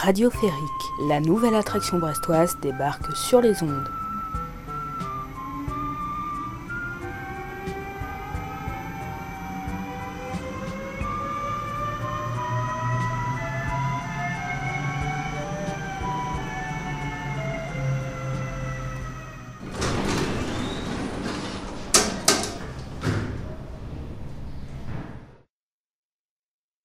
[0.00, 0.52] Radio Férique,
[1.08, 3.90] la nouvelle attraction brestoise débarque sur les ondes.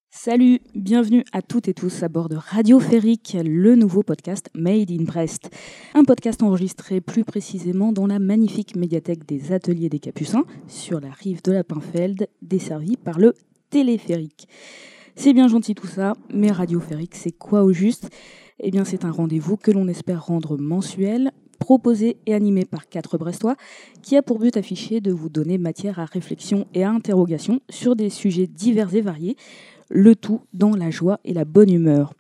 [0.10, 4.92] Salut, bienvenue à toutes et tous à bord de Radio Férique, le nouveau podcast Made
[4.92, 5.50] in Brest.
[5.94, 11.10] Un podcast enregistré plus précisément dans la magnifique médiathèque des Ateliers des Capucins, sur la
[11.10, 13.34] rive de la Pinfeld, desservie par le
[13.70, 14.50] téléphérique.
[15.16, 18.10] C'est bien gentil tout ça, mais Radio Férique, c'est quoi au juste?
[18.60, 23.18] Eh bien, c'est un rendez-vous que l'on espère rendre mensuel, proposé et animé par quatre
[23.18, 23.56] Brestois,
[24.02, 27.96] qui a pour but affiché de vous donner matière à réflexion et à interrogation sur
[27.96, 29.38] des sujets divers et variés,
[29.94, 32.14] le tout dans la joie et la bonne humeur.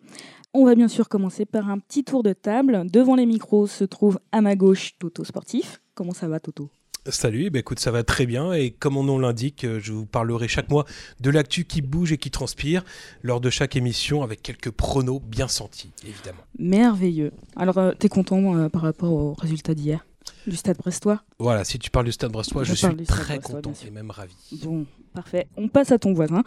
[0.53, 2.85] On va bien sûr commencer par un petit tour de table.
[2.91, 5.81] Devant les micros se trouve à ma gauche Toto Sportif.
[5.95, 6.69] Comment ça va Toto?
[7.07, 10.47] Salut, bah écoute, ça va très bien et comme mon nom l'indique, je vous parlerai
[10.47, 10.85] chaque mois
[11.19, 12.85] de l'actu qui bouge et qui transpire
[13.23, 16.43] lors de chaque émission avec quelques pronos bien sentis, évidemment.
[16.59, 17.33] Merveilleux.
[17.57, 20.05] Alors, euh, t'es content euh, par rapport aux résultats d'hier?
[20.47, 21.23] Du Stade Brestois?
[21.39, 24.35] Voilà, si tu parles du Stade Brestois, je, suis très Brestois, content et même ravi.
[24.63, 25.47] Bon, parfait.
[25.57, 26.43] On passe à ton voisin,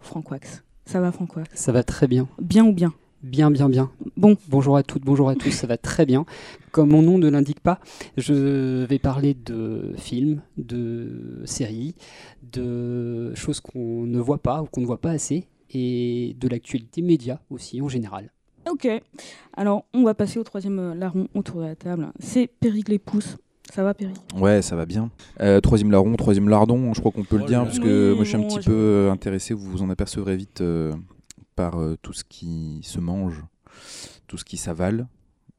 [0.00, 0.62] Franck Wax.
[0.84, 2.28] Ça va Franck Wax Ça va très bien.
[2.40, 2.92] Bien ou bien?
[3.22, 3.90] Bien, bien, bien.
[4.16, 6.24] Bon, Bonjour à toutes, bonjour à tous, ça va très bien.
[6.70, 7.80] Comme mon nom ne l'indique pas,
[8.16, 11.94] je vais parler de films, de séries,
[12.52, 17.02] de choses qu'on ne voit pas ou qu'on ne voit pas assez, et de l'actualité
[17.02, 18.30] média aussi en général.
[18.70, 18.86] ok.
[19.56, 22.12] Alors, on va passer au troisième euh, larron autour de la table.
[22.20, 23.38] C'est Péricle Pousses.
[23.76, 23.92] Ça va
[24.34, 25.10] Ouais, ça va bien.
[25.42, 28.08] Euh, troisième larron, troisième lardon, je crois qu'on peut Oh le dire, là parce que
[28.12, 30.94] Oui, moi je suis un petit peu euh, intéressé, vous vous en apercevrez vite euh,
[31.56, 33.44] par euh, tout ce qui se mange,
[34.28, 35.06] tout ce qui s'avale.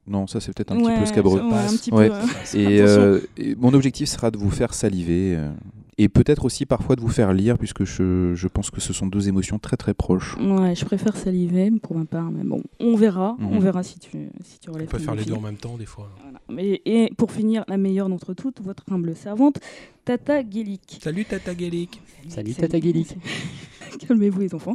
[0.08, 1.40] Non, ça c'est peut-être un petit peu scabreux.
[1.40, 2.08] ouais, un petit Ouais.
[2.08, 2.20] peu, euh,
[2.54, 3.20] Et, euh,
[3.56, 5.52] mon objectif sera de vous faire saliver, euh,
[5.98, 9.06] et peut-être aussi parfois de vous faire lire, puisque je, je pense que ce sont
[9.08, 10.36] deux émotions très très proches.
[10.38, 13.60] Ouais, je préfère saliver pour ma part, mais bon, on verra, on Mhm.
[13.60, 14.10] verra si tu,
[14.44, 16.08] si tu On relèves peut ton faire les deux en même temps des fois.
[16.22, 16.40] Voilà.
[16.48, 19.58] Mais, et pour finir, la meilleure d'entre toutes, votre humble servante,
[20.04, 20.98] Tata Guélic.
[21.02, 22.00] Salut Tata Gaelic.
[22.28, 23.16] Salut, Tata Guélic.
[24.08, 24.74] Calmez-vous les enfants.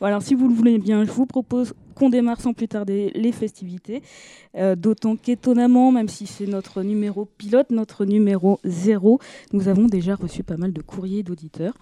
[0.00, 3.32] Voilà, si vous le voulez bien, je vous propose qu'on démarre sans plus tarder les
[3.32, 4.02] festivités.
[4.56, 9.18] Euh, D'autant qu'étonnamment, même si c'est notre numéro pilote, notre numéro zéro,
[9.52, 11.74] nous avons déjà reçu pas mal de courriers d'auditeurs.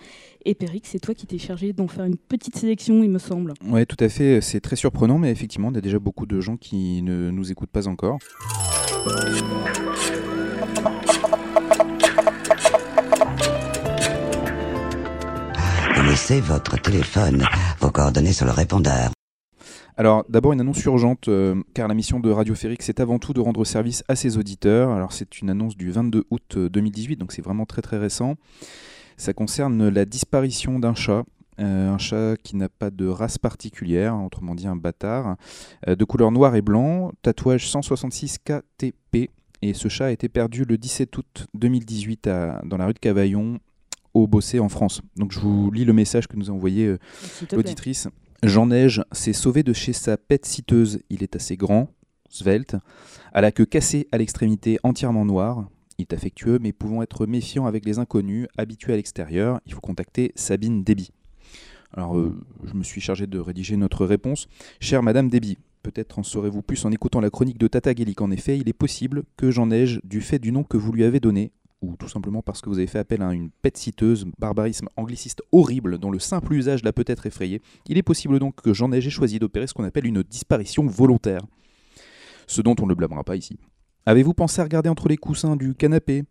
[0.44, 3.53] Et Péric, c'est toi qui t'es chargé d'en faire une petite sélection, il me semble.
[3.69, 6.41] Ouais, tout à fait, c'est très surprenant, mais effectivement, il y a déjà beaucoup de
[6.41, 8.19] gens qui ne nous écoutent pas encore.
[16.16, 17.44] Laissez votre téléphone,
[17.78, 19.10] vos coordonnées sur le répondeur.
[19.99, 23.34] Alors, d'abord, une annonce urgente, euh, car la mission de Radio Férique, c'est avant tout
[23.34, 24.88] de rendre service à ses auditeurs.
[24.93, 28.37] Alors, c'est une annonce du 22 août euh, 2018, donc c'est vraiment très très récent.
[29.19, 31.25] Ça concerne la disparition d'un chat.
[31.60, 35.37] euh, un chat qui n'a pas de race particulière, autrement dit un bâtard,
[35.87, 39.28] euh, de couleur noir et blanc, tatouage 166 KTP.
[39.60, 42.99] Et ce chat a été perdu le 17 août 2018 à- dans la rue de
[43.00, 43.59] Cavaillon,
[44.22, 45.03] au Bossé, en France.
[45.16, 46.99] Donc je vous lis le message que nous a envoyé euh.
[47.53, 48.09] L'auditrice
[48.43, 51.00] Jean Neige s'est sauvé de chez sa pète citeuse.
[51.10, 51.91] Il est assez grand,
[52.28, 52.76] svelte,
[53.32, 55.69] à la queue cassée à l'extrémité entièrement noire.
[55.99, 59.60] Il est affectueux, mais pouvant être méfiant avec les inconnus, habitué à l'extérieur.
[59.66, 61.10] Il faut contacter Sabine Déby.
[61.93, 64.49] Alors, euh, je me suis chargé de rédiger notre réponse.
[64.81, 68.21] Chère Madame Déby, peut-être en saurez-vous plus en écoutant la chronique de Tata Guélic.
[68.21, 71.05] En effet, il est possible que Jean Neige, du fait du nom que vous lui
[71.05, 73.78] avez donné, ou tout simplement parce que vous avez fait appel à une pète
[74.38, 78.72] barbarisme angliciste horrible dont le simple usage l'a peut-être effrayé, il est possible donc que
[78.72, 81.42] Jean Neige ait choisi d'opérer ce qu'on appelle une disparition volontaire.
[82.47, 83.59] Ce dont on ne le blâmera pas ici.
[84.06, 86.25] Avez-vous pensé à regarder entre les coussins du canapé?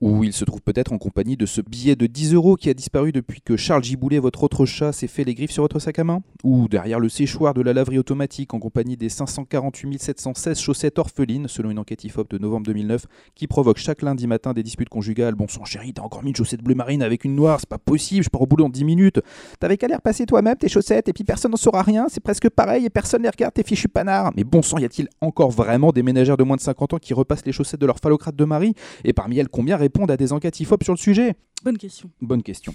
[0.00, 2.74] Où il se trouve peut-être en compagnie de ce billet de 10 euros qui a
[2.74, 5.98] disparu depuis que Charles Giboulet, votre autre chat, s'est fait les griffes sur votre sac
[5.98, 10.58] à main Ou derrière le séchoir de la laverie automatique en compagnie des 548 716
[10.58, 13.04] chaussettes orphelines, selon une enquête IFOP de novembre 2009,
[13.34, 15.34] qui provoque chaque lundi matin des disputes conjugales.
[15.34, 17.76] Bon sang chéri, t'as encore mis une chaussette bleu marine avec une noire, c'est pas
[17.76, 19.20] possible, je pars au boulot en 10 minutes.
[19.58, 22.48] T'avais qu'à les repasser toi-même tes chaussettes et puis personne n'en saura rien, c'est presque
[22.48, 24.32] pareil et personne les regarde tes fichus panards.
[24.34, 27.12] Mais bon sang, y a-t-il encore vraiment des ménagères de moins de 50 ans qui
[27.12, 28.72] repassent les chaussettes de leur phallocrate de mari?
[29.04, 31.34] Et parmi elles, combien répondent à des enquêtes IFOP sur le sujet
[31.64, 32.10] Bonne question.
[32.20, 32.72] Bonne question.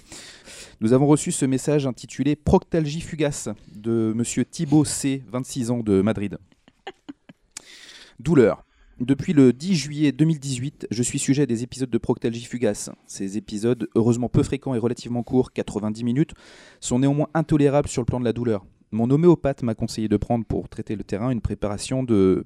[0.81, 6.01] Nous avons reçu ce message intitulé Proctalgie fugace de monsieur Thibaut C, 26 ans de
[6.01, 6.37] Madrid.
[8.19, 8.65] Douleur.
[8.99, 12.89] Depuis le 10 juillet 2018, je suis sujet à des épisodes de proctalgie fugace.
[13.07, 16.33] Ces épisodes, heureusement peu fréquents et relativement courts, 90 minutes,
[16.81, 18.65] sont néanmoins intolérables sur le plan de la douleur.
[18.91, 22.45] Mon homéopathe m'a conseillé de prendre pour traiter le terrain une préparation de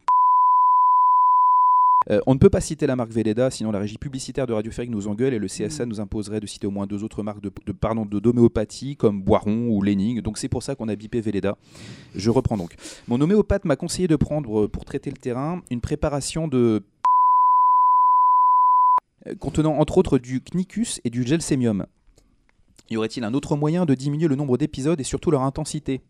[2.10, 4.72] euh, on ne peut pas citer la marque Velleda, sinon la régie publicitaire de Radio
[4.72, 7.42] Ferric nous engueule et le CSA nous imposerait de citer au moins deux autres marques
[7.42, 10.22] de, de, pardon, de d'homéopathie comme Boiron ou Lening.
[10.22, 11.57] Donc c'est pour ça qu'on a bipé Velleda.
[12.16, 12.75] Je reprends donc.
[13.07, 16.81] Mon homéopathe m'a conseillé de prendre, euh, pour traiter le terrain, une préparation de
[19.28, 21.86] euh, contenant entre autres du Knicus et du Gelsemium.
[22.90, 26.02] Y aurait-il un autre moyen de diminuer le nombre d'épisodes et surtout leur intensité?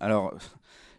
[0.00, 0.34] Alors,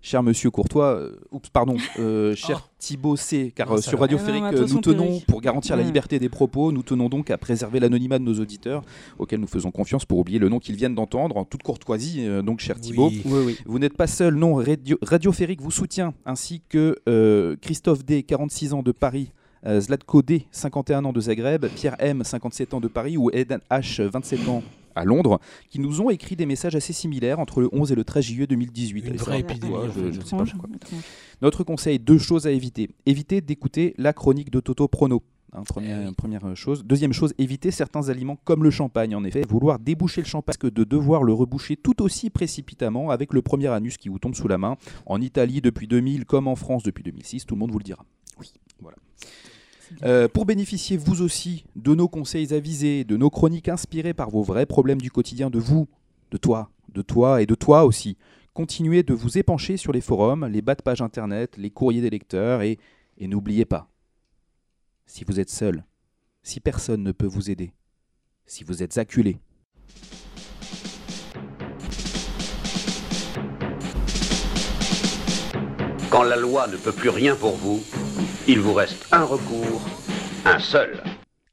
[0.06, 4.00] cher monsieur Courtois, euh, oups, pardon, euh, cher Thibaut C, car Non, euh, sur.
[4.00, 7.38] Radio Ah, Férique, nous tenons, pour garantir la liberté des propos, nous tenons donc à
[7.40, 8.84] préserver l'anonymat de nos auditeurs,
[9.18, 12.44] auxquels nous faisons confiance pour oublier le nom qu'ils viennent d'entendre, en toute courtoisie, euh,
[12.44, 13.08] donc cher Thibaut.
[13.08, 13.24] Oui.
[13.26, 13.58] Oui, oui.
[13.66, 18.74] Vous n'êtes pas seul, non, Radio, Radio Férique vous soutient, ainsi que Christophe D, 46
[18.74, 19.32] ans de Paris,
[19.68, 24.04] Zlatko D, 51 ans de Zagreb, Pierre M, 57 ans de Paris, ou Eden H,
[24.04, 24.62] 27 ans
[24.96, 25.40] à Londres,
[25.70, 28.48] qui nous ont écrit des messages assez similaires entre le 11 et le 13 juillet
[28.48, 29.06] 2018.
[29.08, 30.00] Une Et ça, vraie pourquoi, épidémie, en je- fait.
[30.00, 30.70] je ne sais pas Étrange, pourquoi.
[30.76, 31.02] étrange.
[31.42, 32.90] Notre conseil, deux choses à éviter.
[33.06, 35.24] Éviter d'écouter la chronique de Toto Prono.
[35.54, 36.14] hein, première, Eh oui.
[36.16, 36.84] première chose.
[36.84, 39.16] Deuxième chose, éviter certains aliments comme le champagne.
[39.16, 43.34] En effet, vouloir déboucher le champagne que de devoir le reboucher tout aussi précipitamment avec
[43.34, 44.76] le premier anus qui vous tombe sous la main.
[45.06, 48.04] En Italie depuis 2000 comme en France depuis 2006, tout le monde vous le dira.
[48.38, 48.52] Oui,
[48.82, 48.98] voilà.
[50.04, 54.44] Euh, pour bénéficier vous aussi de nos conseils avisés, de nos chroniques inspirées par vos
[54.44, 55.88] vrais problèmes du quotidien de vous,
[56.32, 58.18] de toi, de toi et de toi aussi,
[58.54, 62.10] continuez de vous épancher sur les forums, les bas de page internet, les courriers des
[62.10, 62.78] lecteurs et,
[63.18, 63.90] et n'oubliez pas,
[65.06, 65.86] si vous êtes seul,
[66.44, 67.74] si personne ne peut vous aider,
[68.46, 69.40] si vous êtes acculé,
[76.16, 77.84] Quand la loi ne peut plus rien pour vous,
[78.48, 79.82] il vous reste un recours,
[80.46, 81.02] un seul.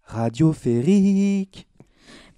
[0.05, 1.67] Radio Férique.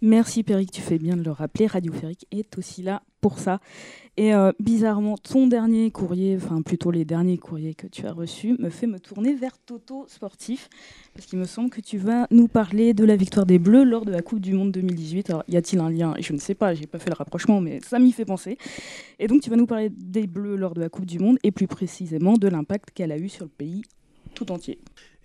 [0.00, 1.66] Merci Péric, tu fais bien de le rappeler.
[1.66, 3.58] Radio Férique est aussi là pour ça.
[4.16, 8.54] Et euh, bizarrement, ton dernier courrier, enfin plutôt les derniers courriers que tu as reçus,
[8.60, 10.68] me fait me tourner vers Toto Sportif.
[11.14, 14.04] Parce qu'il me semble que tu vas nous parler de la victoire des Bleus lors
[14.04, 15.30] de la Coupe du Monde 2018.
[15.30, 16.14] Alors, y a-t-il un lien?
[16.20, 18.58] Je ne sais pas, j'ai pas fait le rapprochement, mais ça m'y fait penser.
[19.18, 21.50] Et donc, tu vas nous parler des Bleus lors de la Coupe du Monde et
[21.50, 23.82] plus précisément de l'impact qu'elle a eu sur le pays
[24.34, 24.78] tout entier.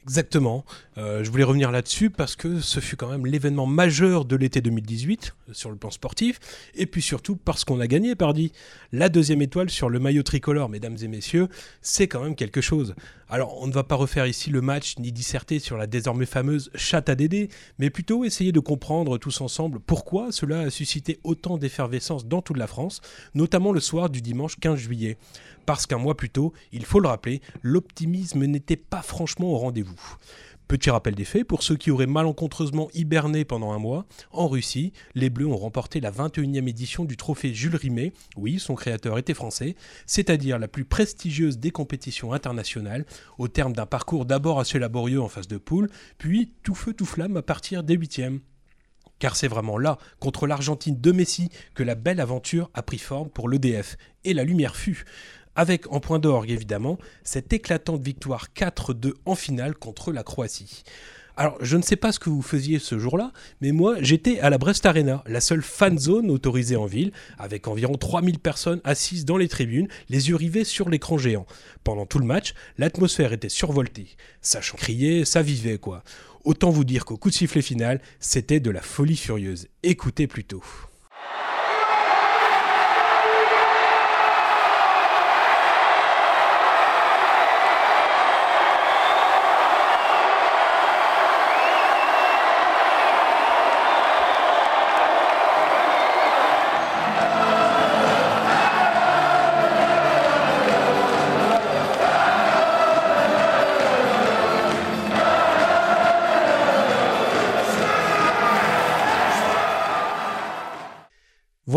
[0.04, 0.66] Exactement.
[0.98, 4.62] Euh, je voulais revenir là-dessus parce que ce fut quand même l'événement majeur de l'été
[4.62, 6.40] 2018 euh, sur le plan sportif,
[6.74, 8.52] et puis surtout parce qu'on a gagné, pardi.
[8.92, 11.48] La deuxième étoile sur le maillot tricolore, mesdames et messieurs,
[11.82, 12.96] c'est quand même quelque chose.
[13.30, 16.72] Alors, on ne va pas refaire ici le match ni disserter sur la désormais fameuse
[16.74, 21.58] chatte à Dédé, mais plutôt essayer de comprendre tous ensemble pourquoi cela a suscité autant
[21.58, 23.02] d'effervescence dans toute la France,
[23.36, 25.18] notamment le soir du dimanche 15 juillet.
[25.68, 29.89] Parce qu'un mois plus tôt, il faut le rappeler, l'optimisme n'était pas franchement au rendez-vous.
[30.70, 34.94] Petit rappel des faits, pour ceux qui auraient malencontreusement hiberné pendant un mois, en Russie,
[35.16, 39.34] les Bleus ont remporté la 21e édition du trophée Jules Rimet, oui, son créateur était
[39.34, 39.76] français,
[40.06, 43.08] c'est-à-dire la plus prestigieuse des compétitions internationales,
[43.40, 45.90] au terme d'un parcours d'abord assez laborieux en phase de poule,
[46.20, 48.42] puis tout feu tout flamme à partir des huitièmes.
[49.20, 53.30] Car c'est vraiment là, contre l'Argentine de Messi, que la belle aventure a pris forme
[53.30, 53.98] pour l'EDF.
[54.24, 55.04] Et la lumière fut
[55.60, 60.84] avec en point d'orgue évidemment cette éclatante victoire 4-2 en finale contre la Croatie.
[61.36, 64.50] Alors, je ne sais pas ce que vous faisiez ce jour-là, mais moi, j'étais à
[64.50, 69.26] la Brest Arena, la seule fan zone autorisée en ville, avec environ 3000 personnes assises
[69.26, 71.46] dans les tribunes, les yeux rivés sur l'écran géant.
[71.84, 74.16] Pendant tout le match, l'atmosphère était survoltée.
[74.42, 76.04] Ça criait, ça vivait, quoi.
[76.46, 79.68] Autant vous dire qu'au coup de sifflet final, c'était de la folie furieuse.
[79.84, 80.64] Écoutez plutôt.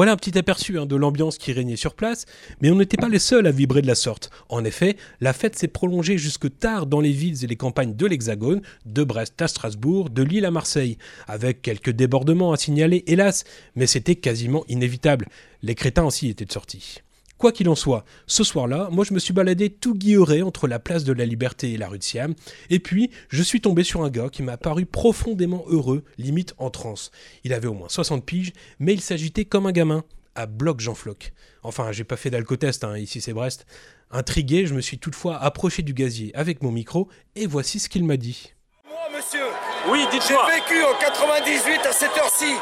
[0.02, 2.26] Voilà un petit aperçu hein, de l'ambiance qui régnait sur place,
[2.61, 4.30] mais on n'était pas les seuls à vibrer de la sorte.
[4.49, 8.06] En effet, la fête s'est prolongée jusque tard dans les villes et les campagnes de
[8.06, 13.44] l'Hexagone, de Brest à Strasbourg, de Lille à Marseille, avec quelques débordements à signaler, hélas,
[13.76, 15.28] mais c'était quasiment inévitable.
[15.62, 16.99] Les crétins aussi étaient de sortie.
[17.42, 20.78] Quoi qu'il en soit, ce soir-là, moi je me suis baladé tout guilleré entre la
[20.78, 22.37] place de la Liberté et la rue de Siam,
[22.70, 26.70] et puis je suis tombé sur un gars qui m'a paru profondément heureux, limite en
[26.70, 27.11] transe.
[27.42, 30.04] Il avait au moins 60 piges, mais il s'agitait comme un gamin,
[30.37, 31.32] à bloc Jean Floc.
[31.64, 33.66] Enfin, j'ai pas fait d'alcotest, hein, ici c'est Brest.
[34.12, 38.04] Intrigué, je me suis toutefois approché du gazier avec mon micro, et voici ce qu'il
[38.04, 38.52] m'a dit.
[38.87, 39.46] Moi, monsieur,
[39.90, 40.46] Oui, j'ai dites-moi.
[40.46, 42.54] vécu en 98 à cette heure-ci.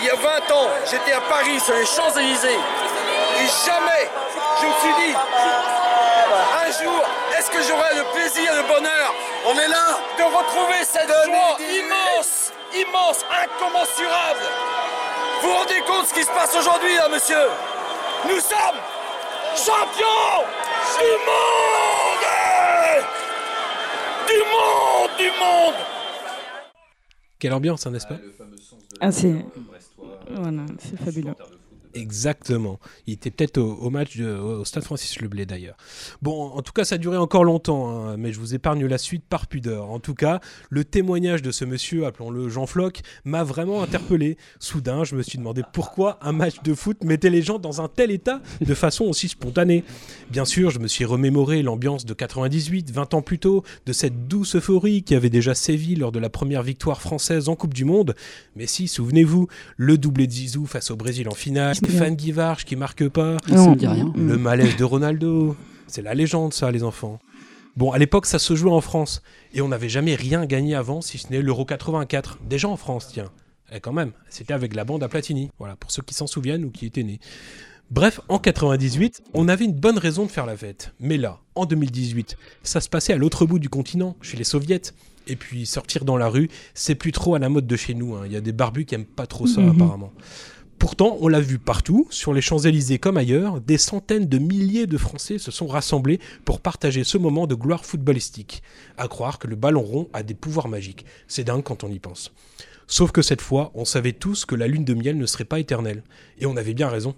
[0.00, 0.20] Il y a 20
[0.54, 2.60] ans, j'étais à Paris sur les Champs-Élysées.
[3.38, 4.04] Et jamais,
[4.60, 5.14] je me suis dit,
[6.64, 7.02] un jour,
[7.36, 9.14] est-ce que j'aurai le plaisir, le bonheur
[9.46, 9.98] On est là.
[10.18, 14.40] De retrouver cette joie immense, immense, incommensurable.
[15.42, 17.46] Vous vous rendez compte ce qui se passe aujourd'hui, là, monsieur?
[18.26, 18.80] Nous sommes
[19.54, 20.44] champions
[20.98, 22.24] du monde!
[24.26, 25.74] Du monde, du monde!
[27.38, 28.16] Quelle ambiance, hein, n'est-ce pas?
[29.00, 29.44] Ah, c'est.
[30.30, 31.34] Voilà, c'est fabuleux.
[31.96, 32.78] Exactement.
[33.06, 35.76] Il était peut-être au, match au Stade Francis Leblé d'ailleurs.
[36.22, 38.98] Bon, en tout cas, ça a duré encore longtemps, hein, mais je vous épargne la
[38.98, 39.90] suite par pudeur.
[39.90, 44.36] En tout cas, le témoignage de ce monsieur, appelons-le Jean Floch, m'a vraiment interpellé.
[44.60, 47.88] Soudain, je me suis demandé pourquoi un match de foot mettait les gens dans un
[47.88, 49.84] tel état de façon aussi spontanée.
[50.30, 54.28] Bien sûr, je me suis remémoré l'ambiance de 98, 20 ans plus tôt, de cette
[54.28, 57.84] douce euphorie qui avait déjà sévi lors de la première victoire française en Coupe du
[57.84, 58.14] Monde.
[58.54, 62.76] Mais si, souvenez-vous, le doublé de Zizou face au Brésil en finale, Stéphane Guivarch qui
[62.76, 63.36] marque pas,
[63.76, 64.12] dit rien.
[64.16, 65.56] le malaise de Ronaldo.
[65.86, 67.18] C'est la légende, ça, les enfants.
[67.76, 69.22] Bon, à l'époque, ça se jouait en France.
[69.52, 72.38] Et on n'avait jamais rien gagné avant, si ce n'est l'Euro 84.
[72.48, 73.30] Déjà en France, tiens.
[73.72, 75.50] Et quand même, c'était avec la bande à Platini.
[75.58, 77.20] Voilà, pour ceux qui s'en souviennent ou qui étaient nés.
[77.90, 80.92] Bref, en 98, on avait une bonne raison de faire la fête.
[80.98, 84.82] Mais là, en 2018, ça se passait à l'autre bout du continent, chez les soviets.
[85.28, 88.14] Et puis sortir dans la rue, c'est plus trop à la mode de chez nous.
[88.16, 88.22] hein.
[88.26, 89.70] Il y a des barbus qui aiment pas trop ça, Mhm.
[89.70, 90.12] apparemment.
[90.78, 94.98] Pourtant, on l'a vu partout, sur les Champs-Élysées comme ailleurs, des centaines de milliers de
[94.98, 98.62] Français se sont rassemblés pour partager ce moment de gloire footballistique.
[98.98, 101.06] À croire que le ballon rond a des pouvoirs magiques.
[101.28, 102.32] C'est dingue quand on y pense.
[102.86, 105.60] Sauf que cette fois, on savait tous que la lune de miel ne serait pas
[105.60, 106.02] éternelle.
[106.38, 107.14] Et on avait bien raison.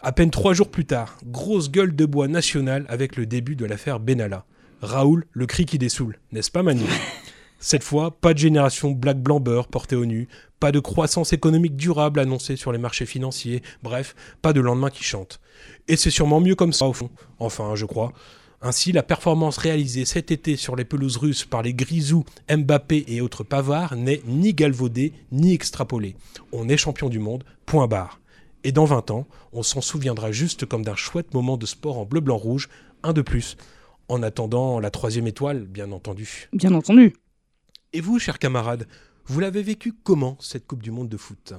[0.00, 3.66] À peine trois jours plus tard, grosse gueule de bois nationale avec le début de
[3.66, 4.44] l'affaire Benalla.
[4.80, 6.84] Raoul, le cri qui dessoule, n'est-ce pas Manu?
[7.64, 9.40] Cette fois, pas de génération black blanc
[9.70, 10.26] portée au nu,
[10.58, 15.04] pas de croissance économique durable annoncée sur les marchés financiers, bref, pas de lendemain qui
[15.04, 15.40] chante.
[15.86, 18.12] Et c'est sûrement mieux comme ça au fond, enfin je crois.
[18.62, 23.20] Ainsi, la performance réalisée cet été sur les pelouses russes par les Grisou, Mbappé et
[23.20, 26.16] autres pavards n'est ni galvaudée ni extrapolée.
[26.50, 28.20] On est champion du monde, point barre.
[28.64, 32.06] Et dans 20 ans, on s'en souviendra juste comme d'un chouette moment de sport en
[32.06, 32.68] bleu-blanc-rouge,
[33.04, 33.56] un de plus.
[34.08, 36.48] En attendant la troisième étoile, bien entendu.
[36.52, 37.14] Bien entendu.
[37.94, 38.86] Et vous, chers camarades,
[39.26, 41.52] vous l'avez vécu comment, cette Coupe du Monde de foot?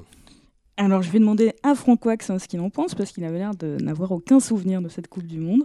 [0.78, 3.38] Alors, je vais demander à Franck Wax hein, ce qu'il en pense, parce qu'il avait
[3.38, 5.62] l'air de n'avoir aucun souvenir de cette Coupe du Monde.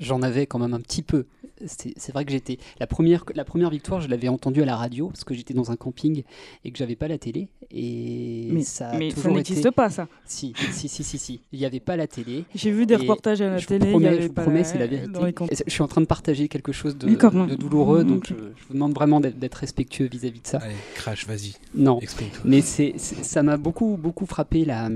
[0.00, 1.26] J'en avais quand même un petit peu.
[1.66, 2.58] C'est vrai que j'étais.
[2.78, 5.70] La première, la première victoire, je l'avais entendue à la radio, parce que j'étais dans
[5.70, 6.22] un camping
[6.64, 7.48] et que j'avais pas la télé.
[7.70, 10.08] Et Mais ça a mais ça n'existe été- pas, ça.
[10.24, 11.40] Si, si, si, si, si.
[11.52, 12.44] Il n'y avait pas la télé.
[12.54, 13.92] J'ai vu des reportages à la je vous télé.
[13.92, 15.34] y avait je vous promets, c'est la vérité.
[15.66, 17.08] Je suis en train de partager quelque chose de,
[17.56, 20.58] douloureux, donc je, je vous demande vraiment d'être respectueux vis-à-vis de ça.
[20.58, 22.00] Allez, crash, vas-y, Non,
[22.44, 24.88] mais c'est, ça m'a beaucoup, beaucoup frappé la,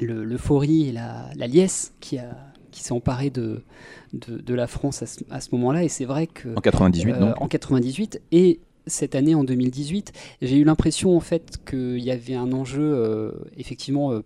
[0.00, 2.36] le- l'euphorie et la, la liesse qui, a,
[2.74, 3.62] qui s'est emparée de,
[4.12, 5.84] de, de la France à ce, à ce moment-là.
[5.84, 10.12] Et c'est vrai que En 98, euh, non en 98 et cette année en 2018,
[10.42, 14.20] j'ai eu l'impression en fait qu'il y avait un enjeu euh, effectivement euh,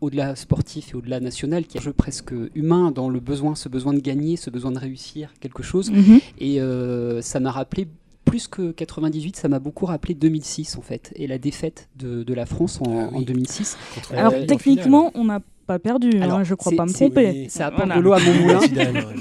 [0.00, 3.68] au-delà sportif et au-delà national, qui est un jeu presque humain dans le besoin, ce
[3.70, 5.90] besoin de gagner, ce besoin de réussir quelque chose.
[5.90, 6.20] Mhm.
[6.38, 7.86] Et euh, ça m'a rappelé,
[8.26, 12.34] plus que 98, ça m'a beaucoup rappelé 2006 en fait, et la défaite de, de
[12.34, 13.18] la France en, Ah oui.
[13.18, 13.78] en 2006.
[13.94, 16.92] Contre- Euh, Alors, en techniquement, on n'a pas perdu, Alors, hein, je crois pas me
[16.92, 17.48] tromper.
[17.48, 17.96] Ça apporte Voilà.
[17.96, 18.60] de l'eau à mon moulin.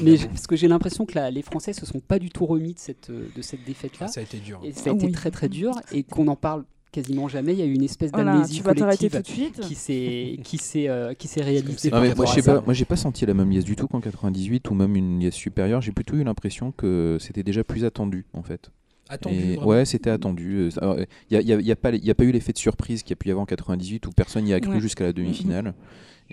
[0.01, 2.73] Mais parce que j'ai l'impression que la- les Français se sont pas du tout remis
[2.73, 4.05] de cette, euh, de cette défaite-là.
[4.09, 4.59] Ah, ça a été dur.
[4.63, 5.12] Et ça a Ah été oui.
[5.12, 7.53] très très dur et qu'on en parle quasiment jamais.
[7.53, 9.59] Il y a eu une espèce Voilà, d'amnésie collective tout de suite.
[9.62, 11.89] qui s'est qui s'est euh, qui s'est réalisée.
[11.89, 12.41] Moi, ça.
[12.43, 15.19] pas, moi, j'ai pas senti la même liesse du tout qu'en 98 ou même une
[15.19, 15.81] liesse supérieure.
[15.81, 18.69] J'ai plutôt eu l'impression que c'était déjà plus attendu en fait.
[19.09, 20.69] Attendu, ouais, c'était attendu.
[20.81, 20.97] Il
[21.31, 23.09] n'y a, y a- y a pas y a pas eu l'effet de surprise qu'il
[23.12, 24.79] y a pu y avoir en 98 où personne n'y a cru Ouais.
[24.79, 25.73] jusqu'à la demi-finale.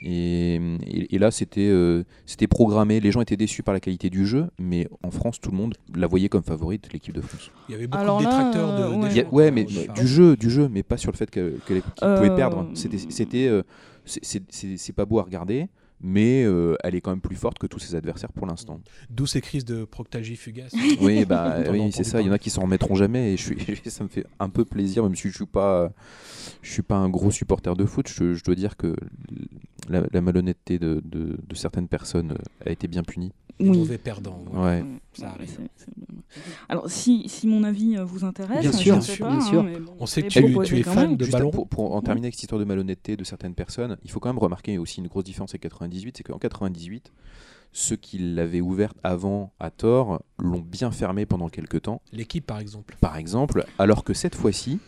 [0.03, 0.55] Et,
[0.87, 3.01] et- et là, c'était euh, c'était programmé.
[3.01, 5.75] Les gens étaient déçus par la qualité du jeu, mais en France, tout le monde
[5.95, 7.51] la voyait comme favorite, l'équipe de France.
[7.69, 9.09] Il y avait beaucoup Alors de là, détracteurs de.
[9.09, 9.27] des ouais.
[9.27, 11.93] A- ouais, mais du jeu, du jeu, mais pas sur le fait que- que l'équipe
[12.03, 12.69] Euh, pouvait perdre.
[12.75, 13.63] C'était, c'était, euh,
[14.07, 15.69] c'est pas beau à regarder,
[16.01, 18.81] mais euh, elle est quand même plus forte que tous ses adversaires pour l'instant.
[19.11, 20.73] D'où ces crises de proctalgie fugace.
[21.01, 22.21] Oui, bah, oui, c'est ça.
[22.21, 24.49] Il y en a qui s'en remettront jamais, et je suis, ça me fait un
[24.49, 25.93] peu plaisir, même si je suis pas,
[26.63, 28.09] je suis pas un gros supporter de foot.
[28.09, 28.95] Je, je dois dire que
[29.89, 33.33] la, la malhonnêteté de, de- de certaines personnes euh, a été bien punie.
[33.61, 33.79] Oui.
[33.79, 34.43] mauvais perdants.
[34.47, 34.79] voilà.
[34.83, 34.85] Ouais.
[35.13, 35.49] Ça Ouais, arrive.
[35.49, 36.07] c'est- c'est bien.
[36.69, 39.61] Alors, si, si mon avis euh, vous intéresse, Bien sûr, bien pas, sûr.
[39.63, 40.39] hein, bon, On sait que tu-
[40.79, 41.17] es fan même.
[41.17, 41.51] de Juste ballon.
[41.51, 44.29] pour, pour en terminer avec cette histoire de malhonnêteté de certaines personnes, il faut quand
[44.29, 47.13] même remarquer aussi une grosse différence avec 98, c'est qu'en 98,
[47.73, 52.61] ceux qui l'avaient ouverte avant à tort l'ont bien fermée pendant quelques temps, L'équipe, par
[52.61, 52.97] exemple.
[53.01, 54.79] par exemple, alors que cette fois-ci,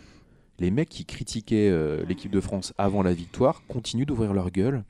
[0.61, 4.85] les mecs qui critiquaient euh, l'équipe de France avant la victoire continuent d'ouvrir leur gueule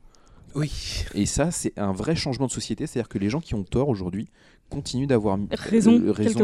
[0.55, 0.71] Oui.
[1.15, 2.87] Et ça, c'est un vrai changement de société.
[2.87, 4.29] C'est-à-dire que les gens qui ont tort aujourd'hui
[4.71, 6.01] continuent d'avoir euh, Raison,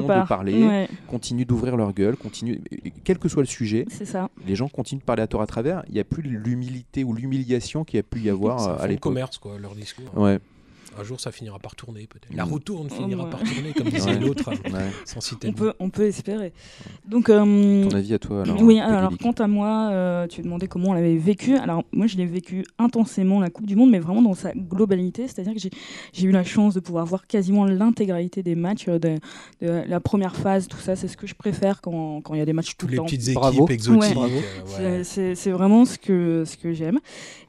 [0.07, 0.25] part.
[0.25, 2.59] de parler, Ouais, continuent d'ouvrir leur gueule, continuent,
[3.03, 4.29] quel que soit le sujet, c'est ça.
[4.47, 5.83] les gens continuent de parler à tort à travers.
[5.89, 8.87] Il n'y a plus l'humilité ou l'humiliation qu'il y a pu y avoir euh, à
[8.87, 9.01] l'époque.
[9.05, 10.11] commerce, quoi, leur discours.
[10.15, 10.39] Ouais,
[10.99, 12.35] Un jour, ça finira par tourner, peut-être.
[12.35, 12.49] La Mm.
[12.49, 13.31] roue tourne finira Ouais.
[13.31, 14.19] par tourner, comme disait Ouais.
[14.19, 14.91] l'autre, ouais.
[15.05, 16.53] sans citer On peut, on peut espérer.
[17.07, 20.67] Donc, euh, Ton avis à toi alors oui, alors quant à moi, euh, tu demandais
[20.67, 21.57] comment on l'avait vécu.
[21.57, 25.29] Alors moi, je l'ai vécu intensément la Coupe du Monde, mais vraiment dans sa globalité.
[25.29, 29.15] C'est-à-dire que j'ai- eu la chance de pouvoir voir quasiment l'intégralité des matchs euh, de,
[29.63, 30.67] de la première phase.
[30.69, 32.87] Tout ça, c'est ce que je préfère quand quand il y a des matchs tout
[32.87, 33.05] Toutes le les temps.
[33.05, 33.69] petites équipes Bravo.
[33.69, 34.17] exotiques.
[34.17, 34.17] Ouais.
[34.17, 35.05] euh, C'est- ouais.
[35.05, 36.99] C'est c'est vraiment ce que, ce que j'aime.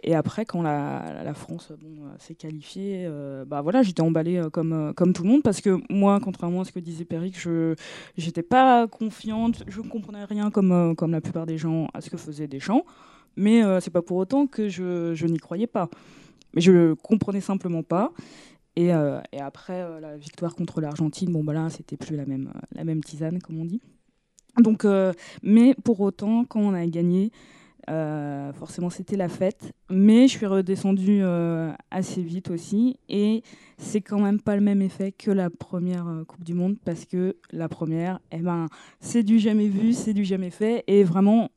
[0.03, 4.37] Et après, quand la, la France bon, euh, s'est qualifiée, euh, bah voilà, j'étais emballée
[4.37, 7.05] euh, comme, euh, comme tout le monde parce que moi, contrairement à ce que disait
[7.05, 7.75] Peric, je
[8.17, 12.01] n'étais pas confiante, je ne comprenais rien comme, euh, comme la plupart des gens à
[12.01, 12.85] ce que faisait Deschamps.
[13.35, 15.89] Mais euh, c'est pas pour autant que je, je n'y croyais pas.
[16.53, 18.11] Mais je comprenais simplement pas.
[18.75, 18.87] Et,
[19.33, 23.03] et après la victoire contre l'Argentine, bon bah là, c'était plus la même, la même
[23.03, 23.81] tisane, comme on dit.
[24.57, 24.85] Donc,
[25.43, 27.31] mais pour autant, quand on a gagné,
[27.89, 29.71] euh, forcément c'était la fête.
[29.89, 32.97] Mais je suis redescendue euh, assez vite aussi.
[33.09, 33.43] Et
[33.77, 37.05] c'est quand même pas le même effet que la première euh, Coupe du Monde parce
[37.05, 38.67] que la première, eh ben,
[38.99, 40.83] c'est du jamais vu, c'est du jamais fait.
[40.87, 41.49] Et vraiment,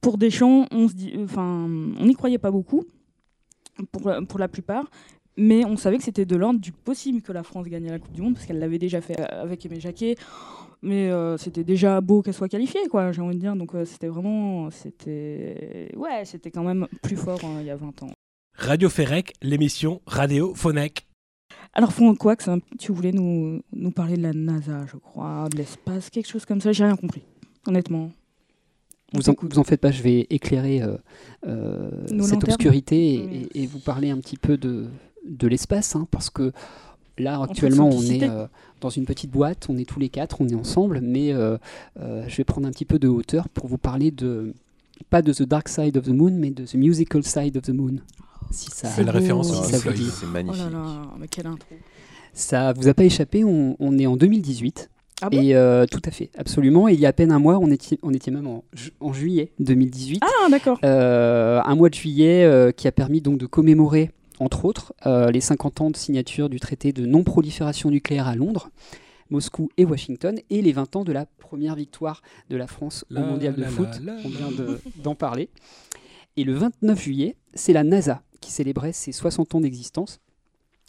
[0.00, 2.84] pour Deschamps, on se dit, on n'y croyait pas beaucoup
[3.90, 4.84] pour, la- pour la plupart.
[5.36, 8.12] Mais on savait que c'était de l'ordre du possible que la France gagne la Coupe
[8.12, 10.14] du Monde parce qu'elle l'avait déjà fait avec Aimé Jacquet.
[10.84, 13.56] Mais euh, c'était déjà beau qu'elle soit qualifiée, quoi, j'ai envie de dire.
[13.56, 17.76] Donc euh, c'était vraiment, c'était, ouais, c'était quand même plus fort euh, il y a
[17.76, 18.10] 20 ans.
[18.56, 21.06] Radio Ferrec, l'émission Radio Phonec.
[21.72, 25.56] Alors, Franck Wax, hein, tu voulais nous, nous parler de la NASA, je crois, de
[25.56, 26.70] l'espace, quelque chose comme ça.
[26.72, 27.22] J'ai rien compris,
[27.66, 28.10] honnêtement.
[29.12, 30.96] On Vous en, vous en faites pas, je vais éclairer euh,
[31.46, 33.48] euh, cette lanternes obscurité et, Oui.
[33.54, 34.86] et- et vous parler un petit peu de,
[35.26, 36.52] de l'espace, hein, parce que
[37.18, 38.46] là actuellement on est euh,
[38.80, 41.56] dans une petite boîte, on est tous les quatre, on est ensemble, mais euh,
[42.00, 44.52] euh, je vais prendre un petit peu de hauteur pour vous parler de
[45.10, 47.70] pas de The Dark Side of the Moon, mais de The Musical Side of the
[47.70, 47.96] Moon.
[48.50, 49.10] Si ça, C'est beau.
[49.12, 50.08] référence si ça vous dit.
[50.10, 50.62] C'est Oh magnifique.
[50.64, 51.74] là là, mais quelle intro.
[52.32, 54.90] Ça vous a pas échappé, on, on est en 2018.
[55.22, 55.40] Ah bon?
[55.40, 56.88] Et euh, tout à fait, absolument.
[56.88, 58.92] Et il y a à peine un mois, on était, on était même en, ju-
[59.00, 60.20] en juillet 2018.
[60.22, 60.78] Ah, d'accord.
[60.84, 65.30] Euh, un mois de juillet euh, qui a permis donc de commémorer, entre autres, euh,
[65.30, 68.70] les 50 ans de signature du traité de non-prolifération nucléaire à Londres,
[69.30, 73.20] Moscou et Washington, et les 20 ans de la première victoire de la France au
[73.20, 73.88] mondial de la, foot.
[74.02, 75.48] la, On vient de- d'en parler.
[76.36, 80.20] Et le 29 juillet, c'est la NASA qui célébrait ses 60 ans d'existence.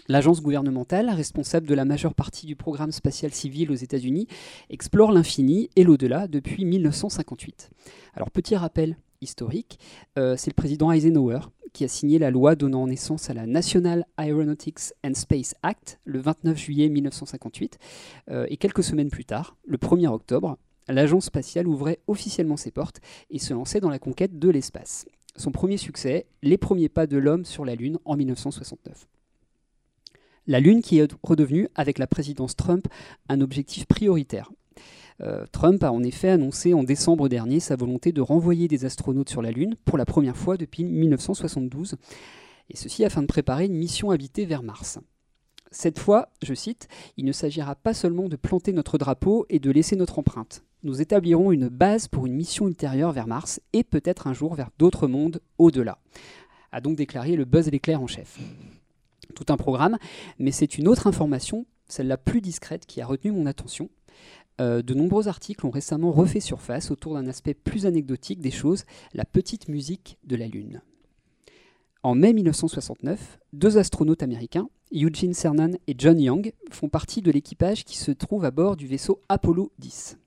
[0.08, 4.28] L'agence gouvernementale, responsable de la majeure partie du programme spatial civil aux États-Unis,
[4.70, 7.72] explore l'infini et l'au-delà depuis 1958.
[8.14, 9.80] Alors, petit rappel historique,
[10.20, 11.40] euh, c'est le président Eisenhower
[11.76, 16.20] qui a signé la loi donnant naissance à la National Aeronautics and Space Act le
[16.20, 17.78] 29 juillet 1958.
[18.32, 20.58] Euh, et quelques semaines plus tard, le 1er octobre,
[20.88, 25.06] l'agence spatiale ouvrait officiellement ses portes et se lançait dans la conquête de l'espace.
[25.36, 29.10] Son premier succès, les premiers pas de l'homme sur la Lune en 1969.
[30.48, 32.88] La Lune qui est redevenue, avec la présidence Trump,
[33.28, 34.50] un objectif prioritaire.
[35.22, 39.30] Euh, Trump a en effet annoncé en décembre dernier sa volonté de renvoyer des astronautes
[39.30, 41.96] sur la Lune pour la première fois depuis 1972,
[42.70, 45.00] et ceci afin de préparer une mission habitée vers Mars.
[45.72, 49.72] Cette fois, je cite, il ne s'agira pas seulement de planter notre drapeau et de
[49.72, 50.64] laisser notre empreinte.
[50.84, 54.70] Nous établirons une base pour une mission ultérieure vers Mars et peut-être un jour vers
[54.78, 55.98] d'autres mondes au-delà,
[56.72, 58.40] a donc déclaré le Buzz l'éclair en chef.
[59.34, 59.98] Tout un programme,
[60.40, 63.90] mais c'est une autre information, celle-là plus discrète, qui a retenu mon attention.
[64.62, 68.86] Euh, de nombreux articles ont récemment refait surface autour d'un aspect plus anecdotique des choses,
[69.14, 70.82] la petite musique de la Lune.
[72.04, 77.84] En mai 1969, deux astronautes américains, Eugene Cernan et John Young, font partie de l'équipage
[77.84, 80.18] qui se trouve à bord du vaisseau Apollo 10.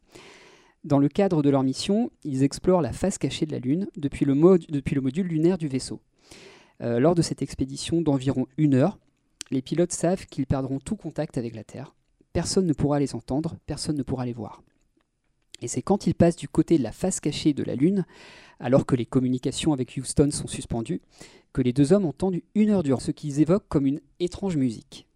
[0.84, 4.24] Dans le cadre de leur mission, ils explorent la face cachée de la Lune depuis
[4.24, 6.00] le, module lunaire du vaisseau.
[6.80, 8.98] Euh, lors de cette expédition d'environ une heure,
[9.50, 11.94] les pilotes savent qu'ils perdront tout contact avec la Terre.
[12.32, 14.62] Personne ne pourra les entendre, personne ne pourra les voir.
[15.60, 18.04] Et c'est quand ils passent du côté de la face cachée de la Lune,
[18.60, 21.00] alors que les communications avec Houston sont suspendues,
[21.52, 25.06] que les deux hommes entendent une heure durant ce qu'ils évoquent comme une étrange musique.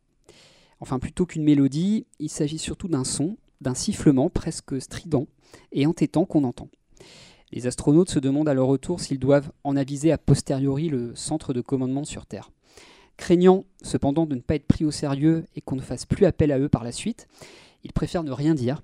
[0.80, 5.28] Enfin, plutôt qu'une mélodie, il s'agit surtout d'un son, d'un sifflement presque strident
[5.70, 6.68] et entêtant qu'on entend.
[7.52, 11.52] Les astronautes se demandent à leur retour s'ils doivent en aviser a posteriori le centre
[11.52, 12.50] de commandement sur Terre.
[13.22, 16.50] Craignant cependant de ne pas être pris au sérieux et qu'on ne fasse plus appel
[16.50, 17.28] à eux par la suite,
[17.84, 18.82] ils préfèrent ne rien dire.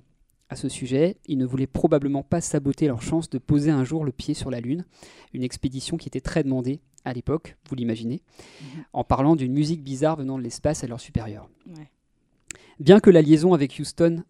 [0.48, 4.05] À ce sujet, ils ne voulaient probablement pas saboter leur chance de poser un jour
[4.05, 4.85] le pied sur la Lune,
[5.33, 8.22] une expédition qui était très demandée à l'époque, vous l'imaginez,
[8.62, 8.85] Mhm.
[8.92, 11.51] en parlant d'une musique bizarre venant de l'espace à leur supérieur.
[11.66, 11.90] Ouais.
[12.79, 14.22] Bien que la liaison avec Houston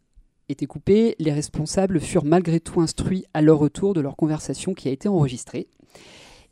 [0.49, 4.88] était coupée, les responsables furent malgré tout instruits à leur retour de leur conversation qui
[4.88, 5.68] a été enregistrée.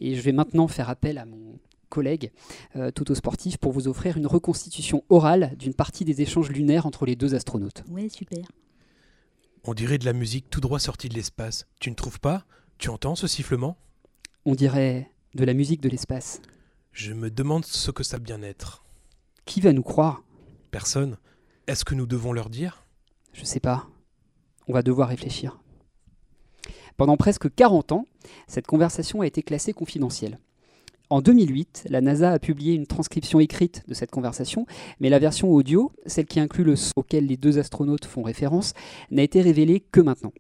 [0.01, 2.33] Et je vais maintenant faire appel à mon collègue
[2.77, 7.07] euh, Toto Sportif pour vous offrir une reconstitution orale d'une partie des échanges lunaires entre
[7.07, 7.85] les deux astronautes.
[7.91, 8.45] Ouais, super.
[9.65, 11.67] On dirait de la musique tout droit sortie de l'espace.
[11.81, 12.45] Tu ne trouves pas?
[12.79, 13.77] Tu entends ce sifflement?
[14.45, 16.41] On dirait de la musique de l'espace.
[16.93, 18.85] Je me demande ce que ça peut bien être.
[19.45, 20.23] Qui va nous croire?
[20.71, 21.17] Personne.
[21.67, 22.85] Est-ce que nous devons leur dire?
[23.33, 23.89] Je sais pas.
[24.69, 25.59] On va devoir réfléchir.
[26.97, 28.07] Pendant presque 40 ans,
[28.47, 30.39] cette conversation a été classée confidentielle.
[31.09, 34.67] En 2008, la NASA a publié une transcription écrite de cette conversation,
[34.99, 38.73] mais la version audio, celle qui inclut le son auquel les deux astronautes font référence,
[39.13, 40.33] n'a été révélée que maintenant.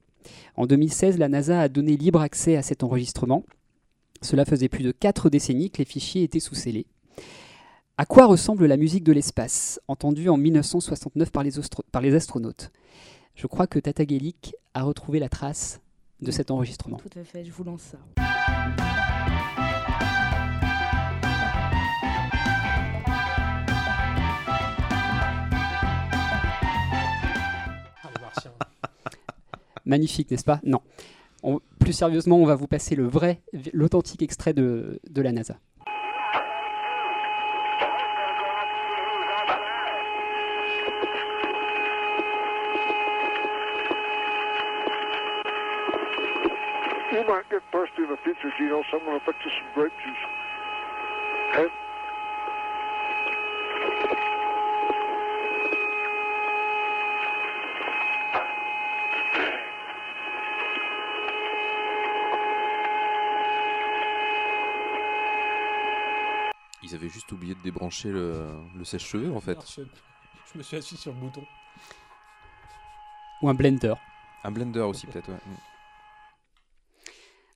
[0.57, 3.44] En 2016, la NASA a donné libre accès à cet enregistrement.
[4.22, 6.87] Cela faisait plus de 4 décennies que les fichiers étaient sous scellés.
[7.96, 11.52] À quoi ressemble la musique de l'espace, entendue en 1969 par les,
[11.92, 12.72] par les astronautes?
[13.37, 15.81] Je crois que Tata Gelik a retrouvé la trace
[16.20, 16.96] de cet enregistrement.
[16.96, 17.98] Tout à fait, je vous lance ça.
[29.87, 30.61] Magnifique, n'est-ce pas?
[30.64, 30.81] Non.
[31.42, 33.40] On- plus sérieusement, on va vous passer le vrai,
[33.72, 35.57] l'authentique extrait de, de la NASA.
[47.12, 49.92] You might get thirsty in the future, you know, someone will fix you some grape
[50.05, 50.16] juice.
[51.55, 51.68] Okay?
[66.83, 69.59] Ils avaient juste oublié de débrancher le, le sèche-cheveux en fait.
[69.76, 69.82] Je,
[70.52, 71.42] je me suis assis sur le bouton.
[73.42, 73.94] Ou un blender.
[74.44, 75.35] Un blender aussi peut-être, ouais.
[75.35, 75.56] Mm.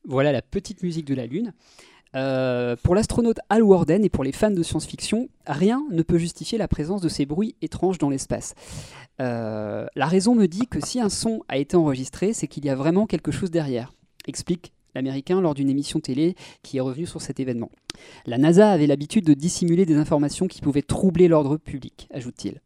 [0.05, 1.53] Voilà la petite musique de la Lune.
[2.17, 6.59] Euh, pour l'astronaute Hal Warden et pour les fans de science-fiction, rien ne peut justifier
[6.59, 8.55] la présence de ces bruits étranges dans l'espace.
[9.21, 12.71] Euh, la raison me dit que si un son a été enregistré, c'est qu'il y
[12.71, 13.93] a vraiment quelque chose derrière,
[14.27, 17.71] explique l'Américain lors d'une émission télé qui est revenu sur cet événement.
[18.27, 22.61] La NASA avait l'habitude de dissimuler des informations qui pouvaient troubler l'ordre public, ajoute-t-il.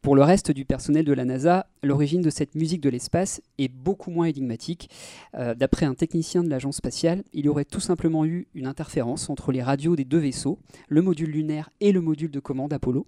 [0.00, 3.68] Pour le reste du personnel de la NASA, l'origine de cette musique de l'espace est
[3.68, 4.88] beaucoup moins énigmatique.
[5.34, 9.28] Euh, D'après un technicien de l'agence spatiale, il y aurait tout simplement eu une interférence
[9.28, 13.06] entre les radios des deux vaisseaux, le module lunaire et le module de commande Apollo.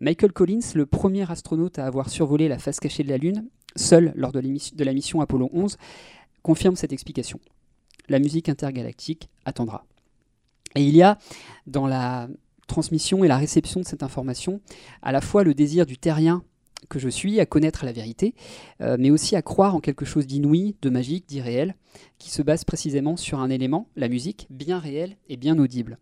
[0.00, 4.12] Michael Collins, le premier astronaute à avoir survolé la face cachée de la Lune, seul
[4.16, 5.76] lors de, de la mission Apollo 11,
[6.42, 7.40] confirme cette explication.
[8.08, 9.84] La musique intergalactique attendra.
[10.74, 11.18] Et il y a
[11.66, 12.28] dans la
[12.66, 14.60] transmission et la réception de cette information
[15.02, 16.44] à la fois le désir du terrien
[16.88, 18.34] que je suis à connaître la vérité,
[18.80, 21.74] euh, mais aussi à croire en quelque chose d'inouï, de magique, d'irréel,
[22.18, 25.98] qui se base précisément sur un élément, la musique, bien réel et bien audible.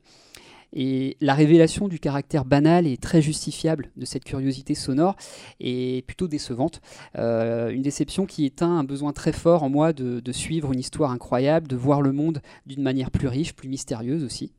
[0.72, 5.16] Et la révélation du caractère banal et très justifiable de cette curiosité sonore
[5.60, 6.80] est plutôt décevante.
[7.16, 11.10] Euh, une déception qui éteint un besoin très fort en moi de, suivre une histoire
[11.10, 14.52] incroyable, de voir le monde d'une manière plus riche, plus mystérieuse aussi.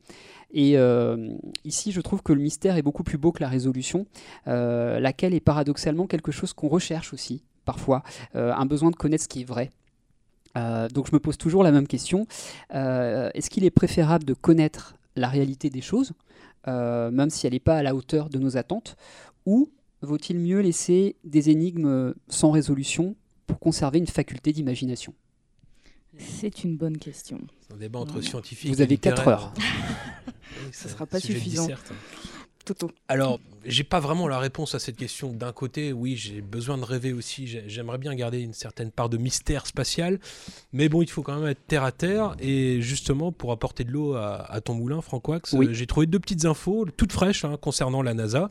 [0.52, 1.30] Et euh,
[1.64, 4.08] ici, je trouve que le mystère est beaucoup plus beau que la résolution,
[4.48, 8.02] euh, laquelle est paradoxalement quelque chose qu'on recherche aussi, parfois,
[8.34, 9.70] un besoin de connaître ce qui est vrai.
[10.56, 12.26] Donc je me pose toujours la même question.
[12.72, 16.14] Est-ce qu'il est préférable de connaître la réalité des choses,
[16.68, 18.96] euh, même si elle n'est pas à la hauteur de nos attentes,
[19.46, 19.70] ou
[20.02, 23.16] vaut-il mieux laisser des énigmes sans résolution
[23.48, 25.14] pour conserver une faculté d'imagination?
[26.18, 27.40] C'est une bonne question.
[27.62, 28.28] C'est un débat entre Voilà.
[28.28, 28.70] scientifiques.
[28.72, 29.40] Vous et avez quatre littéraires.
[29.46, 29.54] heures.
[30.66, 31.68] Oui, Ça c'est sera pas suffisant.
[32.66, 32.92] Toto.
[33.08, 35.32] Alors, j'ai pas vraiment la réponse à cette question.
[35.34, 37.48] D'un côté, oui, j'ai besoin de rêver aussi.
[37.48, 40.20] J'ai- J'aimerais bien garder une certaine part de mystère spatial.
[40.74, 42.36] Mais bon, il faut quand même être terre à terre.
[42.40, 45.68] Et justement, pour apporter de l'eau à, à ton moulin, Francoax, Oui.
[45.68, 48.50] euh, j'ai trouvé deux petites infos, toutes fraîches, hein, concernant la NASA.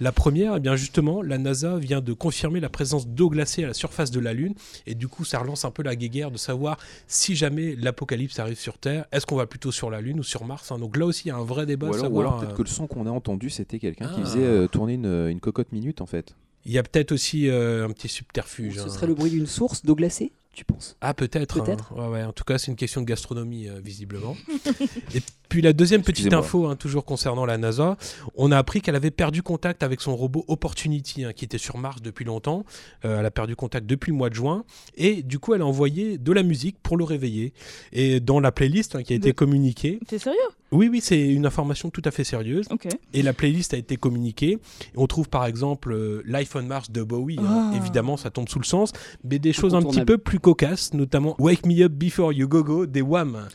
[0.00, 3.68] La première, eh bien justement, la NASA vient de confirmer la présence d'eau glacée à
[3.68, 4.54] la surface de la Lune.
[4.86, 8.58] Et du coup, ça relance un peu la guéguerre de savoir si jamais l'apocalypse arrive
[8.58, 10.78] sur Terre, est-ce qu'on va plutôt sur la Lune ou sur Mars hein.
[10.78, 11.86] Donc là aussi, il y a un vrai débat.
[11.88, 14.06] Ou alors, ou savoir, alors peut-être euh, que le son qu'on a entendu, c'était quelqu'un
[14.08, 14.24] qui Ah.
[14.24, 16.34] faisait euh, tourner une, une cocotte minute en fait.
[16.66, 18.74] Il y a peut-être aussi euh, un petit Ou subterfuge.
[18.74, 18.88] Ce hein.
[18.88, 20.96] serait le bruit d'une source d'eau glacée, tu penses?
[21.00, 21.60] Ah peut-être.
[21.60, 21.76] Hein.
[21.94, 22.22] Ouais, ouais.
[22.24, 24.36] En tout cas, c'est une question de gastronomie euh, visiblement.
[25.14, 27.96] Et puis la deuxième petite info, hein, toujours concernant la NASA,
[28.34, 31.78] on a appris qu'elle avait perdu contact avec son robot Opportunity, hein, qui était sur
[31.78, 32.64] Mars depuis longtemps.
[33.04, 34.64] Euh, elle a perdu contact depuis le mois de juin,
[34.96, 37.52] et du coup, elle a envoyé de la musique pour le réveiller.
[37.92, 40.38] Et dans la playlist hein, qui a été communiquée, T'es sérieux?
[40.72, 42.66] Oui, oui, c'est une information tout à fait sérieuse.
[43.12, 44.58] Et la playlist a été communiquée.
[44.96, 47.38] On trouve par exemple euh, Life on Mars de Bowie.
[47.38, 47.70] hein.
[47.72, 47.76] Ah.
[47.76, 48.92] Évidemment, ça tombe sous le sens.
[49.24, 52.64] Mais des choses un petit peu plus cocasses, notamment Wake Me Up Before You Go
[52.64, 53.48] Go des Wham.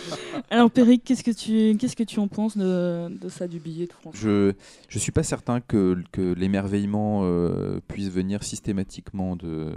[0.50, 3.86] Alors, Péric, qu'est-ce que tu, qu'est-ce que tu en penses de, de ça, du billet
[3.86, 4.14] de France?
[4.16, 4.52] Je
[4.88, 9.72] je suis pas certain que, que l'émerveillement euh, puisse venir systématiquement de,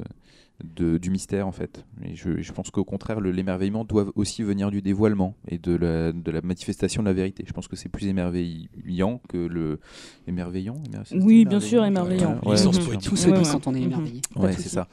[0.76, 1.86] de- du mystère en fait.
[2.04, 5.76] Et je, je pense qu'au contraire, le- l'émerveillement doit aussi venir du dévoilement et de
[5.76, 7.44] la, de la manifestation de la vérité.
[7.48, 9.80] Je pense que c'est plus émerveillant que le
[10.28, 10.82] émerveillant.
[11.14, 12.40] Oui, bien sûr, émerveillant.
[12.44, 13.44] Ouais, ouais, se Ouais, ouais.
[13.52, 13.86] quand on est Mhm.
[13.86, 14.22] émerveillé.
[14.36, 14.88] De Ouais, c'est ça.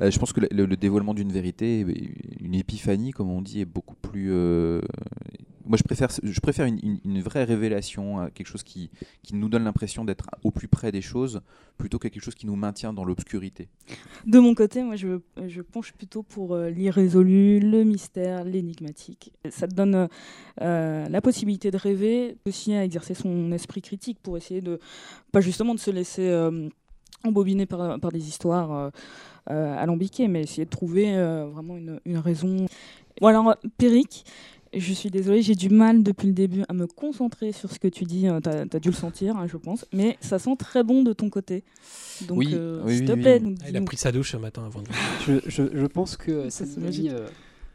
[0.00, 1.84] Euh, je pense que le, le- le dévoilement d'une vérité,
[2.40, 4.30] une épiphanie, comme on dit, est beaucoup plus.
[4.32, 4.80] euh,
[5.68, 8.90] Moi, je préfère, je préfère une, une- vraie révélation, à quelque chose qui,
[9.22, 11.42] qui nous donne l'impression d'être au plus près des choses,
[11.76, 13.68] plutôt que quelque chose qui nous maintient dans l'obscurité.
[14.26, 19.32] De mon côté, moi, je, je penche plutôt pour euh, l'irrésolu, le mystère, l'énigmatique.
[19.50, 20.06] Ça te donne euh,
[20.62, 24.80] euh, la possibilité de rêver, aussi à exercer son esprit critique pour essayer de,
[25.32, 26.68] pas justement de se laisser euh,
[27.24, 28.90] embobiner par, par des histoires euh,
[29.50, 32.66] euh, alambiquées, mais essayer de trouver euh, vraiment une, une raison.
[33.20, 34.24] Alors, Péric,
[34.74, 37.88] je suis désolée, j'ai du mal depuis le début à me concentrer sur ce que
[37.88, 38.26] tu dis.
[38.42, 39.84] Tu as, dû le sentir, hein, je pense.
[39.92, 41.64] Mais ça sent très bon de ton côté.
[42.26, 43.54] Donc, Oui, euh, oui, s'il te oui, plaît, oui.
[43.62, 44.88] Ah, il a pris sa douche ce matin avant de
[45.26, 47.02] Je, je, je pense que Ça, ça c'est nous a magique.
[47.04, 47.26] mis, euh,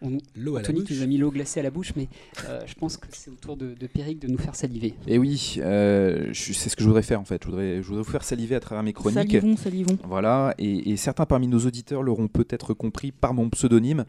[0.01, 2.10] on- l'eau Anthony nous a mis l'eau glacée à la bouche, mais
[2.49, 4.93] euh, je pense que c'est au tour de, de Pierrick de nous faire saliver.
[5.08, 7.41] Et oui, euh, je- c'est ce que je voudrais faire en fait.
[7.41, 9.32] Je voudrais, je voudrais vous faire saliver à travers mes chroniques.
[9.32, 9.97] Salivons, salivons.
[10.06, 14.03] Voilà, et, et certains parmi nos auditeurs l'auront peut-être compris par mon pseudonyme,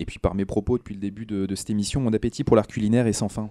[0.00, 2.66] et puis par mes propos depuis le début de, cette émission, mon appétit pour l'art
[2.66, 3.50] culinaire est sans fin.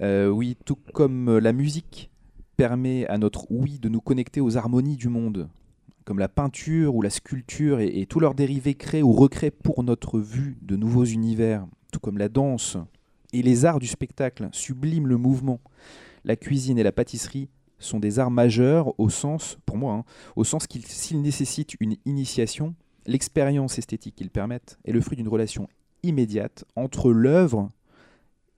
[0.00, 2.10] Euh, oui, tout comme la musique
[2.56, 5.48] permet à notre oui de nous connecter aux harmonies du monde,
[6.04, 10.18] comme la peinture ou la sculpture et, tous leurs dérivés créent ou recréent pour notre
[10.18, 12.76] vue de nouveaux univers, tout comme la danse
[13.32, 15.60] et les arts du spectacle subliment le mouvement.
[16.24, 20.04] La cuisine et la pâtisserie sont des arts majeurs au sens, pour moi, hein,
[20.34, 20.82] au sens qu'ils
[21.22, 22.74] nécessitent une initiation,
[23.06, 25.68] l'expérience esthétique qu'ils permettent est le fruit d'une relation
[26.02, 27.68] immédiate entre l'œuvre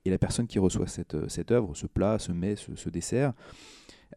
[0.05, 3.33] et la personne qui reçoit cette, euh, cette œuvre, ce plat, ce mets, ce, dessert,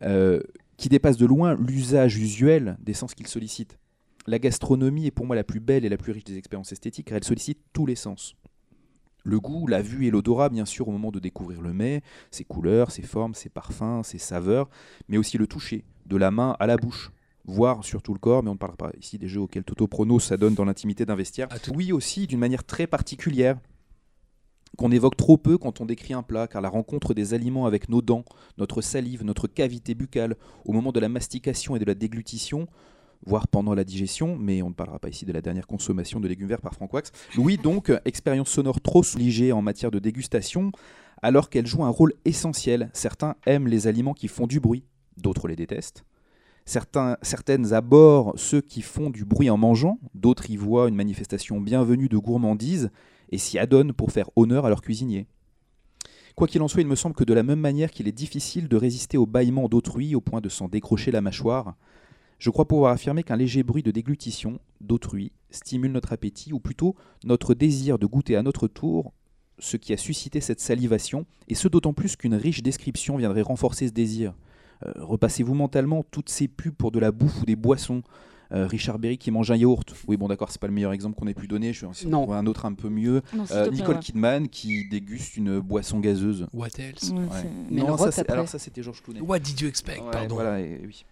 [0.01, 0.41] euh,
[0.77, 3.77] qui dépasse de loin l'usage usuel des sens qu'il sollicite.
[4.27, 7.07] La gastronomie est pour moi la plus belle et la plus riche des expériences esthétiques
[7.07, 8.35] car elle sollicite tous les sens.
[9.23, 12.43] Le goût, la vue et l'odorat, bien sûr, au moment de découvrir le mets, ses
[12.43, 14.69] couleurs, ses formes, ses parfums, ses saveurs,
[15.07, 17.11] mais aussi le toucher, de la main à la bouche,
[17.47, 19.87] voire sur tout le corps, mais on ne parlera pas ici des jeux auxquels Toto
[19.87, 21.47] Prono s'adonne dans l'intimité d'un vestiaire.
[21.61, 23.57] Tout- Oui, aussi d'une manière très particulière,
[24.77, 27.87] qu'on évoque trop peu quand on décrit un plat, car la rencontre des aliments avec
[27.87, 28.25] nos dents,
[28.57, 32.67] notre salive, notre cavité buccale, au moment de la mastication et de la déglutition,
[33.25, 36.27] voire pendant la digestion, mais on ne parlera pas ici de la dernière consommation de
[36.27, 37.11] légumes verts par Franck Wax.
[37.37, 40.71] Oui, donc, expérience sonore trop souligée en matière de dégustation,
[41.21, 42.89] alors qu'elle joue un rôle essentiel.
[42.93, 44.83] Certains aiment les aliments qui font du bruit,
[45.15, 46.03] d'autres les détestent.
[46.65, 52.09] Certaines abordent ceux qui font du bruit en mangeant, d'autres y voient une manifestation bienvenue
[52.09, 52.89] de gourmandise
[53.29, 55.27] et s'y adonnent pour faire honneur à leur cuisinier.
[56.35, 58.67] Quoi qu'il en soit, il me semble que de la même manière qu'il est difficile
[58.67, 61.75] de résister au bâillement d'autrui au point de s'en décrocher la mâchoire,
[62.39, 66.95] je crois pouvoir affirmer qu'un léger bruit de déglutition d'autrui stimule notre appétit, ou plutôt
[67.23, 69.13] notre désir de goûter à notre tour
[69.59, 73.87] ce qui a suscité cette salivation, et ce d'autant plus qu'une riche description viendrait renforcer
[73.87, 74.33] ce désir.
[74.85, 78.01] Euh, repassez-vous mentalement toutes ces pubs pour de la bouffe ou des boissons.
[78.51, 79.95] Euh, Richard Berry qui mange un yaourt.
[80.07, 81.73] Oui, bon, d'accord, c'est pas le meilleur exemple qu'on ait pu donner.
[81.73, 82.21] Je vais en Non.
[82.23, 83.23] trouver un autre un peu mieux.
[83.35, 84.01] Non, Euh, Nicole ouais.
[84.01, 86.45] Kidman qui déguste une boisson gazeuse.
[86.53, 87.09] What else?
[87.09, 87.25] Ouais, Ouais.
[87.41, 89.19] c'est- Mais non, ça, alors ça c'était Georges Clooney.
[89.21, 90.35] What did you expect Ouais, Pardon?
[90.35, 91.05] voilà, et- oui.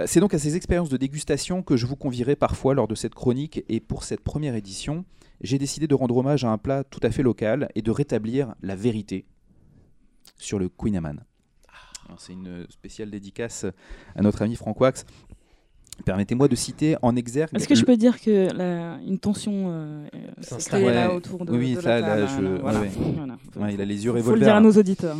[0.00, 2.96] Euh, C'est donc à ces expériences de dégustation que je vous convierai parfois lors de
[2.96, 3.62] cette chronique.
[3.68, 5.04] Et pour cette première édition,
[5.40, 8.56] j'ai décidé de rendre hommage à un plat tout à fait local et de rétablir
[8.60, 9.24] la vérité
[10.36, 11.20] sur le Queen Amman.
[12.18, 13.66] C'est une spéciale dédicace
[14.16, 15.04] à notre ami Franck Wax.
[16.06, 17.50] Permettez-moi de citer en exergue.
[17.54, 20.84] Est-ce que je peux dire que la- une tension euh, euh, s'est S'installe.
[20.86, 22.80] là autour de, Oui, de ça, la là, table, je- voilà.
[22.80, 23.12] ouais, ouais.
[23.16, 23.36] Voilà.
[23.56, 25.16] Ouais, il a les yeux Faut le dire à nos auditeurs.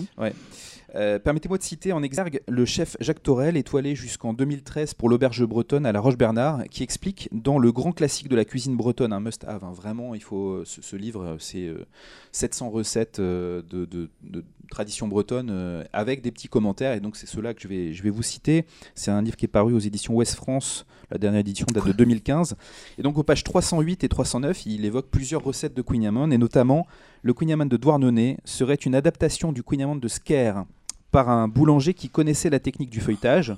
[0.95, 5.43] Euh, Permettez-moi de citer en exergue le chef Jacques Torel, étoilé jusqu'en 2013 pour l'auberge
[5.47, 9.21] bretonne à la Roche-Bernard, qui explique dans le grand classique de la cuisine bretonne, un
[9.21, 11.87] must-have, hein, vraiment, il faut ce, ce livre, euh, c'est euh,
[12.33, 17.17] 700 recettes euh, de, de- de tradition bretonne euh, avec des petits commentaires, et donc
[17.17, 18.65] c'est cela que je vais, je vais vous citer.
[18.95, 21.93] C'est un livre qui est paru aux éditions Ouest France, la dernière édition date de
[21.93, 22.57] 2015.
[22.99, 26.39] Et donc aux pages 308 et 309, il évoque plusieurs recettes de Queen Amman, et
[26.39, 26.87] notamment
[27.23, 30.65] le Queen Amman de Douarnenez serait une adaptation du Queen Amman de Sker
[31.11, 33.55] par un boulanger qui connaissait la technique du feuilletage,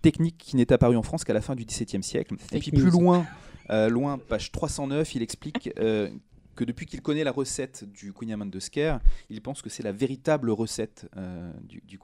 [0.00, 2.36] technique qui n'est apparue en France qu'à la fin du XVIIe siècle.
[2.52, 3.26] Et puis plus loin,
[3.70, 6.08] euh, loin, page 309, il explique euh,
[6.54, 9.92] que depuis qu'il connaît la recette du Queen de Scare, il pense que c'est la
[9.92, 11.98] véritable recette euh, du, du.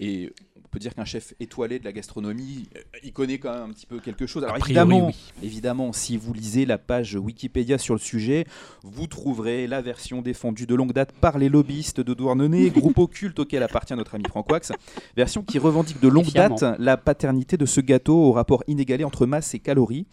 [0.00, 3.70] Et on peut dire qu'un chef étoilé de la gastronomie, euh, il connaît quand même
[3.70, 4.42] un petit peu quelque chose.
[4.42, 5.14] Alors priori, évidemment, oui.
[5.42, 8.44] évidemment, si vous lisez la page Wikipédia sur le sujet,
[8.82, 13.38] vous trouverez la version défendue de longue date par les lobbyistes de Douarnenez, groupe occulte
[13.38, 14.72] auquel appartient notre ami Franck Wax,
[15.16, 19.26] version qui revendique de longue date la paternité de ce gâteau au rapport inégalé entre
[19.26, 20.06] masse et calories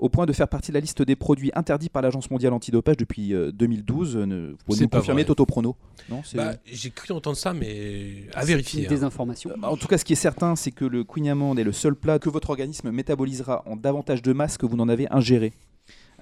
[0.00, 2.96] au point de faire partie de la liste des produits interdits par l'Agence mondiale antidopage
[2.96, 4.16] depuis euh, 2012.
[4.16, 5.24] Euh, ne- Vous pouvez nous pas confirmer.
[5.24, 5.76] Toto Prono
[6.10, 8.86] Non, Bah, J'ai cru entendre ça, mais à vérifier.
[8.86, 8.88] hein.
[9.32, 9.72] Désinformation.
[9.72, 11.94] En tout cas, ce qui est certain, c'est que le Queen Amand est le seul
[11.94, 15.52] plat que votre organisme métabolisera en davantage de masse que vous n'en avez ingéré.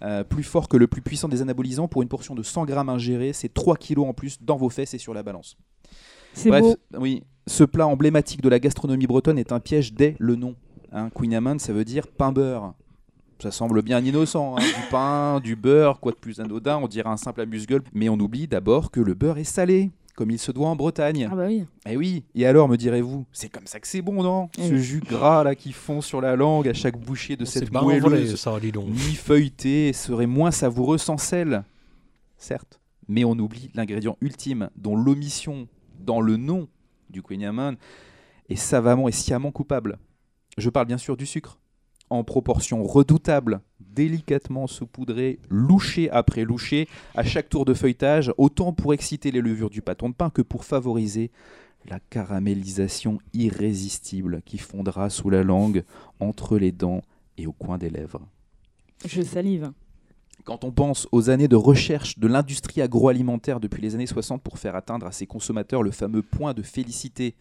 [0.03, 2.88] Euh, plus fort que le plus puissant des anabolisants, pour une portion de 100 grammes
[2.88, 5.57] ingérés, c'est 3 kilos en plus dans vos fesses et sur la balance.
[6.33, 6.77] C'est Bref, beau.
[6.99, 10.57] oui, ce plat emblématique de la gastronomie bretonne est un piège dès le nom.
[10.93, 12.75] Hein, Queen Amand, ça veut dire pain beurre.
[13.38, 17.09] Ça semble bien innocent, hein, du pain, du beurre, quoi de plus anodin, on dirait
[17.09, 19.91] un simple amuse-gueule, mais on oublie d'abord que le beurre est salé,
[20.23, 21.29] comme il se doit en Bretagne.
[21.29, 21.65] Ah bah oui.
[21.85, 24.51] Eh oui, et alors me direz-vous, c'est comme ça que c'est bon, non?
[24.57, 24.81] Ce Oui.
[24.81, 28.61] jus gras là qui fond sur la langue à chaque bouchée de cette moelleuse ça,
[28.61, 28.87] dis donc.
[28.87, 31.65] mi-feuilletée serait moins savoureux sans sel.
[32.37, 35.67] Certes, mais on oublie l'ingrédient ultime dont l'omission
[35.99, 36.69] dans le nom
[37.11, 37.75] du Queen Amman
[38.49, 39.99] est savamment et sciemment coupable.
[40.57, 41.59] Je parle bien sûr du sucre.
[42.12, 48.92] En proportion redoutable, délicatement saupoudré, louché après louché, à chaque tour de feuilletage, autant pour
[48.92, 51.31] exciter les levures du pâton de pain que pour favoriser
[51.88, 55.85] la caramélisation irrésistible qui fondra sous la langue,
[56.20, 57.01] entre les dents
[57.38, 58.20] et au coin des lèvres.
[59.07, 59.72] Je salive.
[60.44, 64.59] Quand on pense aux années de recherche de l'industrie agroalimentaire depuis les années 60 pour
[64.59, 67.37] faire atteindre à ses consommateurs le fameux point de félicité,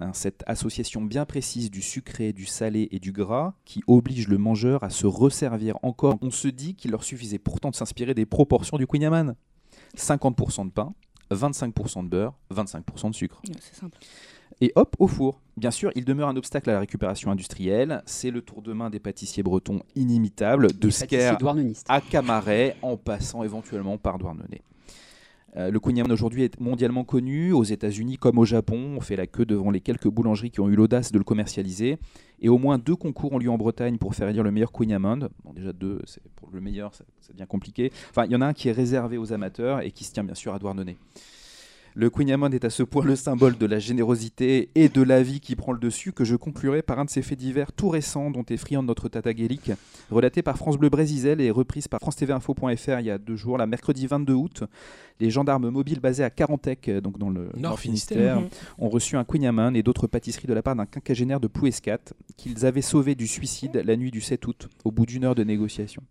[0.00, 4.38] hein, cette association bien précise du sucré, du salé et du gras qui oblige le
[4.38, 8.26] mangeur à se resservir encore, on se dit qu'il leur suffisait pourtant de s'inspirer des
[8.26, 9.34] proportions du Queen Amman.
[9.96, 10.94] 50% de pain,
[11.30, 13.40] 25% de beurre, 25% de sucre.
[13.46, 13.98] Ouais, C'est simple.
[14.60, 15.40] Et hop, au four.
[15.56, 18.02] Bien sûr, il demeure un obstacle à la récupération industrielle.
[18.04, 21.86] C'est le tour de main des pâtissiers bretons inimitables, de douarnenistes.
[21.88, 24.62] à Camaret, en passant éventuellement par Douarnenez.
[25.56, 28.94] Euh, le Queen Amman aujourd'hui est mondialement connu, aux États-Unis comme au Japon.
[28.96, 31.98] On fait la queue devant les quelques boulangeries qui ont eu l'audace de le commercialiser.
[32.40, 34.92] Et au moins deux concours ont lieu en Bretagne pour faire élire le meilleur Queen
[34.92, 35.28] Amman.
[35.44, 37.92] Bon, déjà deux, c'est pour le meilleur, ça, ça devient compliqué.
[38.10, 40.24] Enfin, il y en a un qui est réservé aux amateurs et qui se tient
[40.24, 40.96] bien sûr à Douarnenez.
[41.94, 45.40] Le Queen est à ce point le symbole de la générosité et de la vie
[45.40, 48.30] qui prend le dessus que je conclurai par un de ces faits divers tout récents
[48.30, 49.72] dont est friand notre Tata Gaélique,
[50.10, 53.34] relaté par France Bleu Brésisel et reprise par France TV Info.fr il y a deux
[53.34, 54.64] jours, la mercredi 22 août.
[55.18, 58.38] Les gendarmes mobiles basés à Carantec, donc dans le Nord Nord Finistère.
[58.38, 61.98] Finistère, ont reçu un Queen et d'autres pâtisseries de la part d'un quinquagénaire de Plouescat
[62.36, 65.44] qu'ils avaient sauvé du suicide la nuit du 7 août, au bout d'une heure de
[65.44, 66.02] négociation.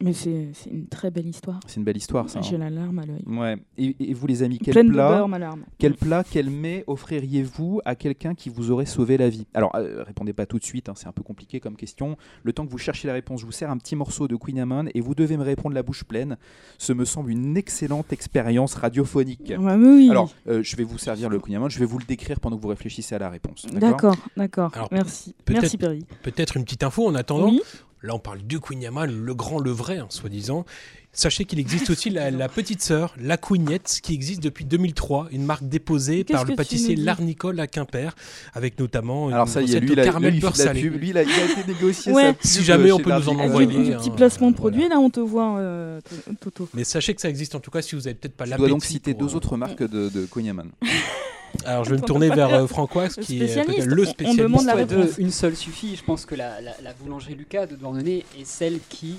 [0.00, 1.58] Mais c'est une très belle histoire.
[1.66, 2.40] C'est une belle histoire, ça.
[2.40, 2.58] J'ai hein.
[2.58, 3.24] la larme à l'œil.
[3.26, 3.56] Ouais.
[3.76, 5.64] Et, et vous, les amis, quel Pleine de plat beurre, ma larme.
[5.78, 9.46] Quel plat, quel mets offririez-vous à quelqu'un qui vous aurait sauvé la vie?
[9.54, 12.16] Alors, euh, répondez pas tout de suite, hein, c'est un peu compliqué comme question.
[12.44, 14.60] Le temps que vous cherchez la réponse, je vous sers un petit morceau de Queen
[14.60, 16.36] Amman et vous devez me répondre la bouche pleine.
[16.78, 19.52] Ce me semble une excellente expérience radiophonique.
[19.58, 20.08] Ouais, mais oui.
[20.10, 22.56] Alors, euh, je vais vous servir le Queen Amman, je vais vous le décrire pendant
[22.56, 23.66] que vous réfléchissez à la réponse.
[23.72, 24.70] D'accord, d'accord.
[24.74, 25.34] Alors, Merci.
[25.48, 26.04] Merci, Perry.
[26.22, 27.50] Peut-être une petite info en attendant.
[27.50, 27.62] Oui.
[28.02, 30.64] Là, on parle du Queen le grand, le vrai, hein, soi-disant.
[31.12, 35.44] Sachez qu'il existe aussi la, la petite sœur, la Queenette, qui existe depuis 2003, une
[35.44, 38.14] marque déposée par le pâtissier L'Arnicole à Quimper,
[38.54, 40.82] avec notamment une Alors ça y est, lui, a, caramel lui, beurre de salé.
[40.82, 40.94] pub.
[41.00, 42.22] Lui, il a, il a été négocié Ouais.
[42.22, 44.76] sa pub Si jamais on peut nous en envoyer, du hein, petit placement de voilà.
[44.76, 46.00] produit, là, on te voit, euh,
[46.40, 46.68] Toto.
[46.74, 48.68] Mais sachez que ça existe en tout cas si vous avez peut-être pas Je l'appétit.
[48.68, 50.28] dois donc citer pour, deux euh, autres marques de, de.
[51.64, 53.76] Alors je vais me tourner vers euh, Francois, qui est spécialiste.
[53.76, 54.42] peut-être le On- on spécialiste.
[54.42, 55.96] demande la deux, une seule suffit.
[55.96, 59.16] Je pense que la, la- la boulangerie Lucas de Douarnenez est celle qui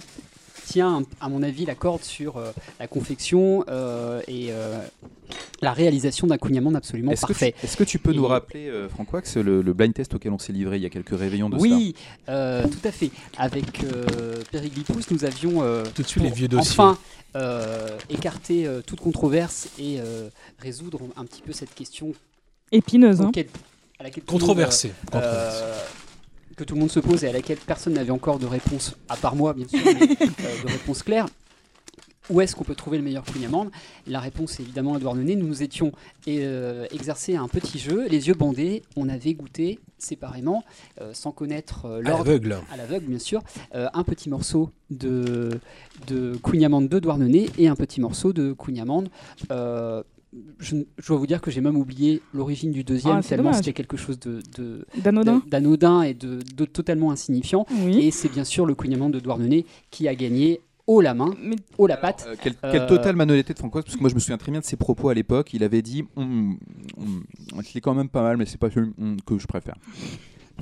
[0.72, 4.80] tient, à mon avis, la corde sur euh, la confection euh, et euh,
[5.62, 7.56] la réalisation d'un cognac absolument Est-ce que, tu, parfait.
[7.64, 10.32] est-ce que tu peux nous rappeler, euh, Francois, que c'est le, le blind test auquel
[10.32, 11.96] on s'est livré il y a quelques réveillons de Oui,
[12.28, 13.12] euh, tout à fait.
[13.38, 16.72] Avec euh, Périglipous, nous avions euh, Tout de suite les vieux dossiers.
[16.72, 16.98] enfin
[17.36, 20.30] euh, écarter euh, toute controverse et euh,
[20.60, 22.14] résoudre un petit peu cette question
[22.72, 23.32] Épineuse, hein.
[24.00, 24.38] à laquelle tout
[26.60, 29.16] que tout le monde se pose et à laquelle personne n'avait encore de réponse, à
[29.16, 31.26] part moi bien sûr, mais, euh, de réponse claire.
[32.30, 33.68] Où est-ce qu'on peut trouver le meilleur Queen Amand
[34.06, 35.36] La réponse est évidemment à Douarnenez.
[35.36, 35.94] Nous nous étions
[36.28, 38.84] euh, exercés à un petit jeu, les yeux bandés.
[38.98, 40.64] On avait goûté séparément,
[41.02, 42.58] euh, sans connaître euh, À l'ordre l'aveugle.
[42.72, 43.42] à l'aveugle bien sûr,
[43.74, 45.60] euh, un petit morceau de,
[46.08, 49.06] de Queen Amand de Douarnenez et un petit morceau de Queen Amand.
[49.50, 50.04] Euh,
[50.60, 53.54] je, je dois vous dire que j'ai même oublié l'origine du deuxième, Ah, c'est tellement
[53.54, 56.04] c'était quelque chose de, de- D'anodin.
[56.04, 57.66] et de, de totalement insignifiant.
[57.84, 58.00] Oui.
[58.00, 61.56] Et c'est bien sûr le Amand de Douarnenez qui a gagné haut la main, Mais
[61.78, 62.26] haut la patte.
[62.28, 64.38] Euh, quelle, quelle Euh, totale malhonnêteté de Franck Oz, parce que moi je me souviens
[64.38, 65.54] très bien de ses propos à l'époque.
[65.54, 66.58] Il avait dit hum,
[67.64, 69.76] C'est quand même pas mal, mais c'est pas celui hum, que je préfère.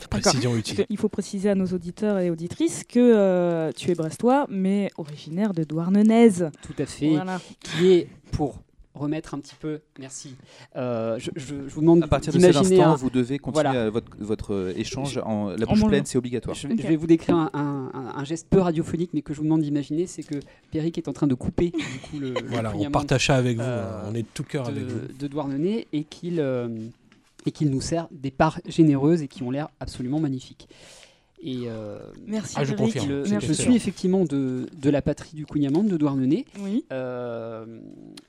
[0.09, 0.85] Précision utile.
[0.89, 5.53] Il faut préciser à nos auditeurs et auditrices que euh, tu es brestois, mais originaire
[5.55, 6.29] de Douarnenez.
[6.61, 7.09] Tout à fait.
[7.09, 7.39] Voilà.
[7.61, 8.59] Qui est pour
[8.97, 9.79] remettre un petit peu.
[9.99, 10.35] Merci.
[10.75, 13.63] Euh, je, je- je vous demande À partir de cet instant, un- vous devez continuer
[13.69, 13.89] Voilà.
[13.89, 16.55] votre, votre euh, échange en la bouche pleine, c'est obligatoire.
[16.55, 19.43] Je, vais vous décrire un, un- un- un geste peu radiophonique, mais que je vous
[19.45, 20.35] demande d'imaginer, c'est que
[20.71, 23.57] Péric est en train de couper du coup le, le Voilà, on partage ça avec
[23.57, 23.63] vous.
[23.63, 24.09] euh.
[24.11, 25.07] On est de tout cœur avec vous.
[25.07, 26.67] de, de Douarnenez et qu'il euh,
[27.45, 30.67] et qu'il nous sert des parts généreuses et qui ont l'air absolument magnifiques.
[31.41, 32.55] Et euh, Merci.
[32.57, 32.77] Ah, je Eric.
[32.85, 33.09] confirme.
[33.09, 33.53] le- je excellent.
[33.53, 36.83] suis effectivement de, de la patrie du Cunyaman, de Douarnenez, Oui.
[36.91, 37.79] euh,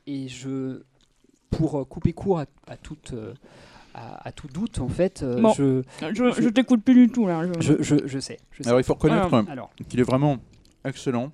[0.06, 0.82] et je,
[1.50, 3.32] pour couper court à, à toute, euh,
[3.94, 5.52] à, à tout doute, en fait, euh, Bon.
[5.54, 5.82] je,
[6.14, 7.44] Je, je t'écoute plus du tout là.
[7.60, 8.38] Je, je, je, je sais.
[8.50, 8.68] Je sais.
[8.68, 10.36] Alors il faut reconnaître Alors, qu'il est vraiment
[10.84, 11.32] excellent.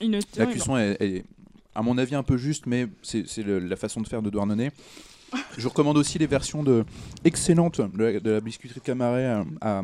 [0.00, 1.24] Il ne La cuisson est, est,
[1.74, 4.30] à mon avis, un peu juste, mais c'est c'est le- la façon de faire de
[4.30, 4.70] Douarnenez.
[5.58, 6.84] Je recommande aussi les versions de,
[7.24, 9.82] excellentes de la, de la biscuiterie de Camaret à, à,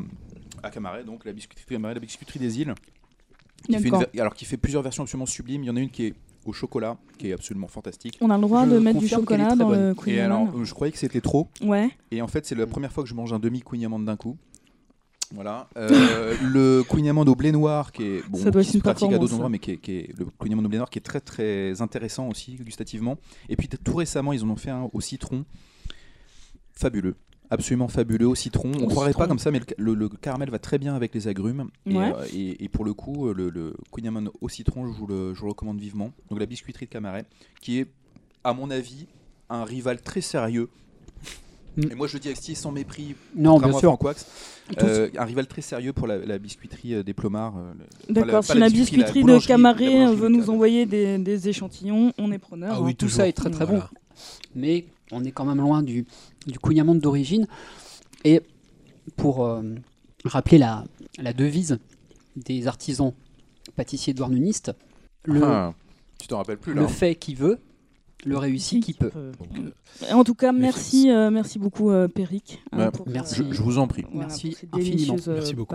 [0.62, 2.74] à Camaret, donc la biscuiterie Camaret, la biscuiterie des îles.
[3.66, 5.62] Qui fait une alors qui fait plusieurs versions absolument sublimes.
[5.62, 8.18] Il y en a une qui est au chocolat, qui est absolument fantastique.
[8.20, 9.80] On a le droit Je de mettre du chocolat dans bonne.
[9.80, 11.48] le Et Queen alors, euh, je croyais que c'était trop.
[11.62, 11.88] Ouais.
[12.10, 14.16] Et en fait, c'est la première fois que je mange un demi Queen Amande d'un
[14.16, 14.36] coup.
[15.34, 15.68] Voilà.
[15.76, 19.18] Euh, le Queen Amande au blé noir, qui est bon, Ça qui se pratique à
[19.18, 21.02] d'autres endroits, mais qui est, qui est- le Queen Amande au blé noir, qui est
[21.02, 23.16] très très intéressant aussi gustativement.
[23.48, 25.44] Et puis tout récemment, ils en ont fait un au citron,
[26.72, 27.14] fabuleux.
[27.52, 28.72] Absolument fabuleux au citron.
[28.80, 29.24] On Au croirait citron.
[29.24, 31.68] pas comme ça, mais le, le- le caramel va très bien avec les agrumes.
[31.84, 32.12] Et, Ouais.
[32.16, 35.34] euh, et- et pour le coup, euh, le, le Queen au citron, je vous, le,
[35.34, 36.12] je vous le recommande vivement.
[36.30, 37.26] Donc la biscuiterie de Camaret,
[37.60, 37.88] qui est,
[38.42, 39.06] à mon avis,
[39.50, 40.70] un rival très sérieux.
[41.76, 41.82] Mm.
[41.90, 43.80] Et moi, je le dis avec sans mépris, non, bien sûr.
[43.90, 44.26] Franck Wax,
[44.82, 47.56] euh, un rival très sérieux pour la, la biscuiterie euh, des Plomards.
[47.58, 47.72] euh,
[48.10, 52.38] D'accord, si la biscuiterie, biscuiterie de Camaret veut nous envoyer des, des échantillons, on est
[52.38, 52.72] preneur.
[52.74, 52.82] Ah hein.
[52.82, 53.82] oui, Tout ça est très très bon.
[54.54, 56.06] Mais on est quand même loin du,
[56.46, 57.46] du Cunyaman d'origine.
[58.24, 58.40] Et
[59.16, 59.62] pour euh,
[60.24, 60.84] rappeler la,
[61.18, 61.78] la devise
[62.36, 63.12] des artisans
[63.76, 64.72] pâtissiers douarnenistes,
[65.24, 65.74] le, Ah,
[66.18, 67.58] tu t'en rappelles plus là le hein fait qui veut,
[68.24, 69.10] le réussit qui peut.
[69.16, 69.32] Euh,
[70.12, 72.62] En tout cas, Les merci, euh, merci beaucoup, euh, Péric.
[72.72, 73.36] hein, Ouais, pour, merci.
[73.36, 74.04] je, je vous en prie.
[74.12, 75.16] voilà, Merci infiniment.
[75.26, 75.74] Merci beaucoup.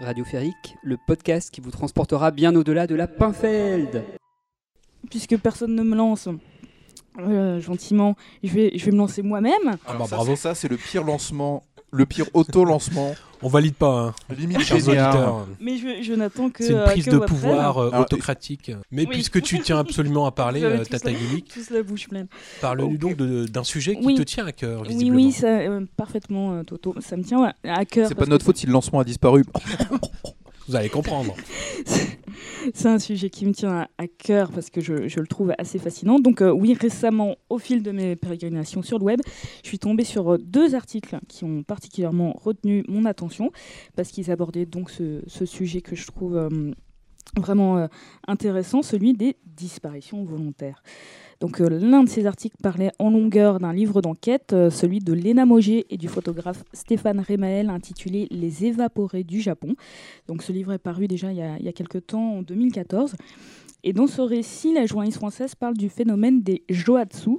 [0.00, 4.04] Radio Férique, le podcast qui vous transportera bien au-delà de la Pinfeld.
[5.10, 6.28] Puisque personne ne me lance
[7.20, 9.52] euh, gentiment, je vais, je vais me lancer moi-même.
[9.86, 10.30] Ah bah, ça, bravo.
[10.30, 13.14] c'est ça, c'est le pire lancement, le pire auto-lancement.
[13.42, 15.46] On valide pas, hein, Limite chers auditeurs.
[15.60, 16.64] Mais je, je n'attends que.
[16.64, 18.72] C'est une euh, prise que de pouvoir euh, Alors, autocratique.
[18.90, 19.08] Mais Oui.
[19.10, 22.28] puisque tu tiens absolument à parler, euh, Tata Gimmick, Tous la bouche pleine.
[22.62, 24.14] parle-nous donc d'un sujet qui Oui.
[24.14, 25.16] te tient à cœur, Oui, visiblement.
[25.16, 26.94] oui, ça, euh, parfaitement, Toto.
[27.00, 28.08] Ça me tient à cœur.
[28.08, 29.44] C'est pas de notre que faute si le lancement a disparu.
[30.68, 31.34] Vous allez comprendre.
[32.74, 36.18] C'est un sujet qui me tient à, cœur parce que je, le trouve assez fascinant.
[36.18, 39.20] Donc euh, oui, récemment, au fil de mes pérégrinations sur le web,
[39.62, 43.52] je suis tombée sur euh, deux articles qui ont particulièrement retenu mon attention
[43.94, 46.72] parce qu'ils abordaient donc ce, sujet que je trouve euh,
[47.36, 47.88] vraiment
[48.26, 50.82] intéressant, celui des disparitions volontaires.
[51.40, 55.12] Donc euh, l'un de ces articles parlait en longueur d'un livre d'enquête, euh, celui de
[55.12, 59.74] Léna Moget et du photographe Stéphane Remael intitulé Les évaporés du Japon.
[60.28, 63.14] Donc ce livre est paru déjà il y a, il temps, en 2014.
[63.84, 67.38] Et dans ce récit, la journaliste française parle du phénomène des joatsu.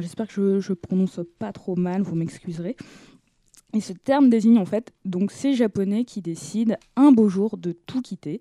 [0.00, 2.76] J'espère que je ne prononce pas trop mal, vous m'excuserez.
[3.74, 7.72] Et ce terme désigne en fait donc ces Japonais qui décident un beau jour de
[7.72, 8.40] tout quitter,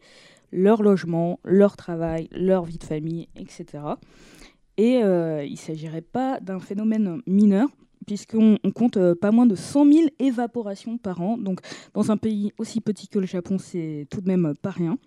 [0.51, 3.79] leur logement, leur travail, leur vie de famille, etc.
[4.77, 7.69] Et euh, il ne s'agirait pas d'un phénomène mineur,
[8.07, 11.37] puisqu'on on compte euh, pas moins de 100 000 évaporations par an.
[11.37, 11.59] Donc
[11.93, 14.97] dans un pays aussi petit que le Japon, c'est tout de même pas rien.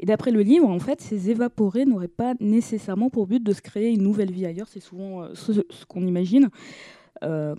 [0.00, 3.62] Et d'après le livre, en fait, ces évaporés n'auraient pas nécessairement pour but de se
[3.62, 4.68] créer une nouvelle vie ailleurs.
[4.68, 5.52] C'est souvent euh, ce,
[5.86, 6.48] qu'on imagine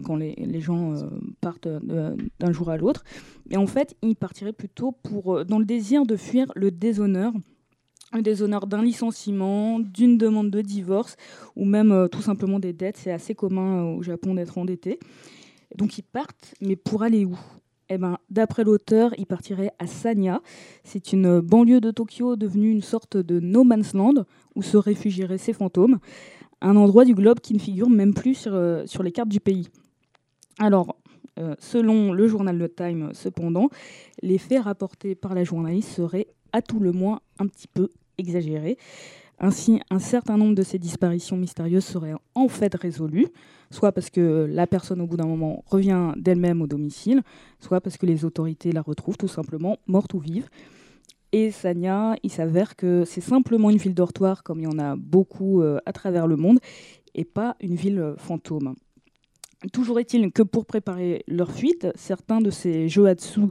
[0.03, 0.93] quand les, gens
[1.39, 3.05] partent d'un jour à l'autre.
[3.49, 7.31] Et en fait, ils partiraient plutôt pour, dans le désir de fuir le déshonneur.
[8.13, 11.15] Le déshonneur d'un licenciement, d'une demande de divorce,
[11.55, 12.97] ou même euh, tout simplement des dettes.
[12.97, 14.99] C'est assez commun euh, au Japon d'être endetté.
[15.75, 17.39] Donc ils partent, mais pour aller où?
[17.89, 20.41] Eh ben, D'après l'auteur, ils partiraient à Sanya.
[20.83, 25.39] C'est une banlieue de Tokyo devenue une sorte de no man's land où se réfugieraient
[25.39, 25.97] ces fantômes.
[26.61, 29.69] Un endroit du globe qui ne figure même plus sur, euh, les cartes du pays.
[30.59, 30.95] Alors,
[31.57, 33.69] selon le journal Le Time, cependant,
[34.21, 38.77] les faits rapportés par la journaliste seraient à tout le moins un petit peu exagérés.
[39.39, 43.27] Ainsi, un certain nombre de ces disparitions mystérieuses seraient en fait résolues,
[43.71, 47.23] soit parce que la personne au bout d'un moment revient d'elle-même au domicile,
[47.59, 50.49] soit parce que les autorités la retrouvent tout simplement morte ou vive.
[51.31, 54.95] Et Sanya, il s'avère que c'est simplement une ville dortoir, comme il y en a
[54.95, 56.59] beaucoup euh, à travers le monde,
[57.15, 58.75] et pas une ville euh, fantôme.
[59.71, 63.41] Toujours est-il que pour préparer leur fuite, certains de ces Joatsu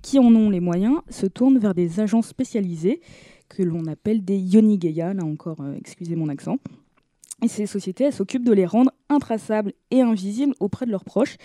[0.00, 3.00] qui en ont les moyens se tournent vers des agents spécialisés
[3.48, 6.58] que l'on appelle des Yonigeya, là encore, euh, excusez mon accent.
[7.42, 11.36] Et ces sociétés, elles s'occupent de les rendre intraçables et invisibles auprès de leurs proches,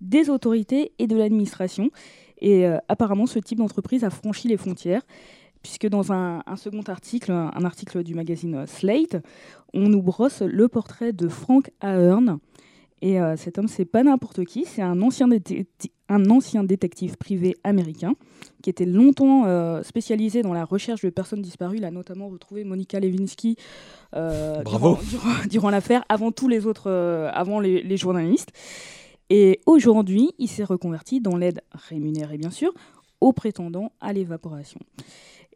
[0.00, 1.90] des autorités et de l'administration.
[2.38, 5.02] Et euh, apparemment, ce type d'entreprise a franchi les frontières,
[5.62, 9.16] puisque dans un, second article, un article du magazine Slate,
[9.72, 12.38] on nous brosse le portrait de Frank Ahern.
[13.02, 15.66] Et euh, cet homme, c'est pas n'importe qui, c'est un ancien, déte-
[16.08, 18.14] un ancien détective privé américain
[18.62, 21.78] qui était longtemps euh, spécialisé dans la recherche de personnes disparues.
[21.78, 23.56] Il a notamment retrouvé Monica Lewinsky
[24.14, 24.96] euh, Bravo.
[24.96, 28.50] durant, durant- durant l'affaire, avant tous les autres, euh, avant les, les journalistes.
[29.30, 32.72] Et aujourd'hui, il s'est reconverti dans l'aide rémunérée, bien sûr,
[33.20, 34.78] aux prétendants à l'évaporation.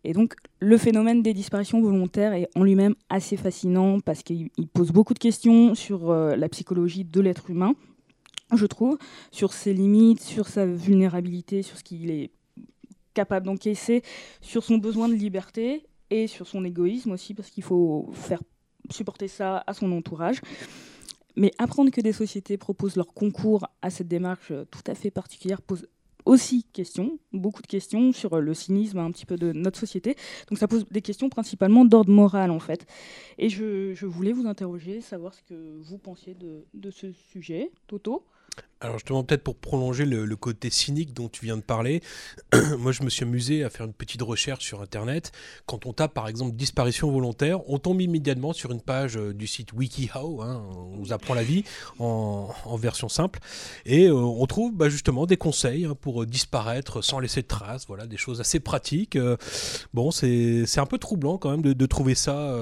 [0.03, 4.67] Et donc, le phénomène des disparitions volontaires est en lui-même assez fascinant parce qu'il il
[4.67, 7.75] pose beaucoup de questions sur euh, la psychologie de l'être humain,
[8.57, 8.99] je trouve,
[9.31, 12.31] sur ses limites, sur sa vulnérabilité, sur ce qu'il est
[13.15, 14.03] capable d'encaisser,
[14.41, 18.43] sur son besoin de liberté et sur son égoïsme aussi, parce qu'il faut faire
[18.91, 20.41] supporter ça à son entourage.
[21.37, 25.63] Mais apprendre que des sociétés proposent leur concours à cette démarche tout à fait particulière
[25.63, 25.87] pose
[26.27, 30.17] aussi question, beaucoup de questions sur le cynisme un petit peu de notre société.
[30.49, 32.87] Donc ça pose des questions principalement d'ordre moral en fait.
[33.39, 36.37] Et je, voulais vous interroger, savoir ce que vous pensiez
[36.75, 37.71] de ce sujet.
[37.87, 38.25] Toto
[38.83, 42.03] Alors justement, peut-être pour prolonger le, côté cynique dont tu viens de parler,
[42.79, 45.33] moi je me suis amusé à faire une petite recherche sur Internet.
[45.67, 49.47] Quand on tape par exemple disparition volontaire, on tombe immédiatement sur une page euh, du
[49.47, 51.65] site WikiHow, hein, on nous apprend la vie
[51.99, 53.41] en, version simple,
[53.85, 57.49] et euh, on trouve bah, justement des conseils hein, pour euh, disparaître sans laisser de
[57.49, 59.19] traces, voilà, des choses assez pratiques.
[59.93, 62.57] Bon, c'est un peu troublant quand même de, trouver ça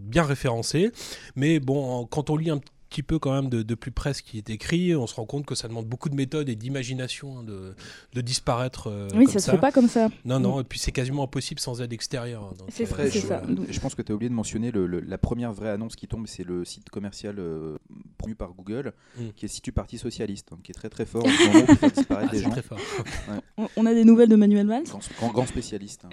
[0.00, 0.90] bien référencé,
[1.36, 2.72] mais bon, quand on lit un petit
[3.02, 5.46] peu quand même de, de plus près ce qui est écrit, on se rend compte
[5.46, 7.74] que ça demande beaucoup de méthode et d'imagination hein, de,
[8.14, 8.88] de disparaître.
[8.88, 10.08] euh, Oui, comme ça se fait pas comme ça.
[10.24, 12.42] Non, non, et puis c'est quasiment impossible sans aide extérieure.
[12.52, 13.42] hein, C'est euh, je, ça.
[13.68, 16.06] je pense que tu as oublié de mentionner le- le- la première vraie annonce qui
[16.08, 17.78] tombe, c'est le site commercial euh,
[18.18, 19.20] promu par Google, Mm.
[19.36, 21.46] qui est le site du Parti Socialiste, donc qui est très très fort en ce
[21.46, 22.50] moment pour faire disparaître Ah, des c'est gens.
[22.50, 22.78] très fort.
[23.56, 24.84] On- On a des nouvelles de Manuel Valls?
[24.84, 26.04] Grand, grand- grand spécialiste.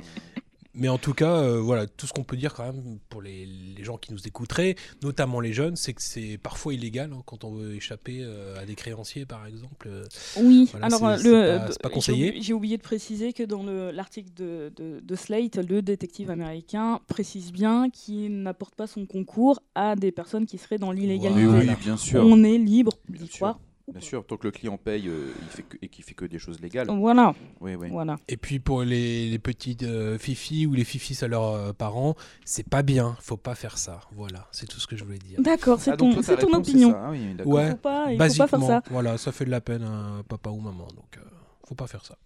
[0.78, 3.46] Mais en tout cas, euh, voilà, tout ce qu'on peut dire quand même pour les,
[3.46, 7.44] les gens qui nous écouteraient, notamment les jeunes, c'est que c'est parfois illégal hein, quand
[7.44, 9.88] on veut échapper euh, à des créanciers, par exemple.
[9.90, 10.04] euh,
[10.38, 12.30] Oui, Voilà, alors c'est- c'est le, pas- conseillé.
[12.30, 16.30] oublié- J'ai oublié de préciser que dans le- l'article de, de- de Slate, le détective
[16.30, 21.46] américain précise bien qu'il n'apporte pas son concours à des personnes qui seraient dans l'illégalité.
[21.70, 22.24] Oui, bien sûr.
[22.24, 23.60] On est libre d'y sûr.
[23.90, 26.26] Bien sûr, tant que le client paye euh, il fait que- et qu'il fait que
[26.26, 26.88] des choses légales.
[26.90, 27.88] Voilà, Oui, oui.
[27.90, 28.18] voilà.
[28.28, 32.16] Et puis pour les, les petites euh, fifis ou les fifis à leurs euh, parents,
[32.44, 34.02] c'est pas bien, faut pas faire ça.
[34.12, 35.42] Voilà, c'est tout ce que je voulais dire.
[35.42, 36.92] D'accord, c'est Ah, donc ton, toi, ta c'est ton réponse, c'est opinion.
[36.92, 37.02] ça.
[37.06, 37.54] Ah oui, d'accord.
[37.54, 38.84] Ouais, Il faut pas, il faut basiquement, pas faire ça.
[38.92, 41.22] voilà, ça fait de la peine à papa ou maman, donc euh,
[41.66, 42.18] faut pas faire ça.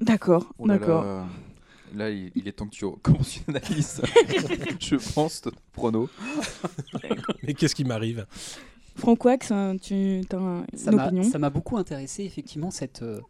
[0.00, 1.04] D'accord, Oh là d'accord.
[1.04, 1.26] Là,
[1.94, 4.00] là, il, il est temps que tu conventionnalises,
[4.80, 6.08] je pense, ton prono.
[7.42, 8.26] Mais qu'est-ce qui m'arrive?
[8.96, 12.70] Franck Wax, hein, tu as un- Ça une m'a- opinion ça m'a beaucoup intéressé, effectivement,
[12.70, 13.20] cette, euh,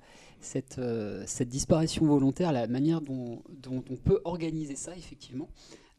[0.40, 5.48] cette, euh, cette disparition volontaire, la manière dont, dont on peut organiser ça, effectivement.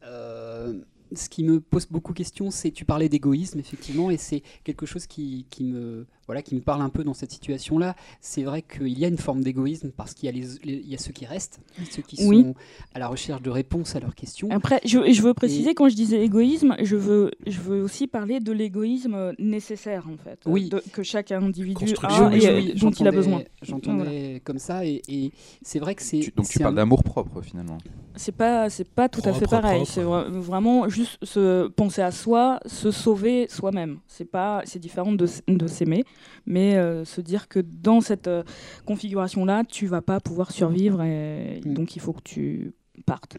[0.03, 0.81] Euh,
[1.13, 4.85] ce qui me pose beaucoup de questions, c'est tu parlais d'égoïsme, effectivement, et c'est quelque
[4.85, 7.95] chose qui, qui me, voilà, qui me parle un peu dans cette situation-là.
[8.21, 10.89] C'est vrai qu'il y a une forme d'égoïsme parce qu'il y, a les- les- il
[10.89, 11.59] y a ceux qui restent,
[11.89, 12.41] ceux qui Oui.
[12.43, 12.55] sont
[12.93, 14.47] à la recherche de réponses à leurs questions.
[14.51, 18.39] Après, je, je veux préciser, quand je disais égoïsme, je veux, je veux aussi parler
[18.39, 20.39] de l'égoïsme nécessaire, en fait.
[20.45, 20.69] Oui.
[20.69, 23.41] de- que chaque individu a oui, et oui, euh, oui, dont il a besoin.
[23.61, 26.19] J'entendais comme ça, et, et c'est vrai que c'est.
[26.19, 27.77] Tu- donc tu parles un- d'amour propre finalement.
[28.15, 29.83] C'est pas, c'est pas tout à fait pareil.
[29.85, 33.99] C'est vra- vraiment juste se penser à soi, se sauver soi-même.
[34.07, 35.27] C'est pas, c'est différent de
[35.67, 36.03] s'aimer,
[36.45, 38.43] mais euh, se dire que dans cette euh,
[38.85, 41.73] configuration-là, tu vas pas pouvoir survivre et Mm.
[41.73, 42.73] donc il faut que tu
[43.05, 43.37] partes.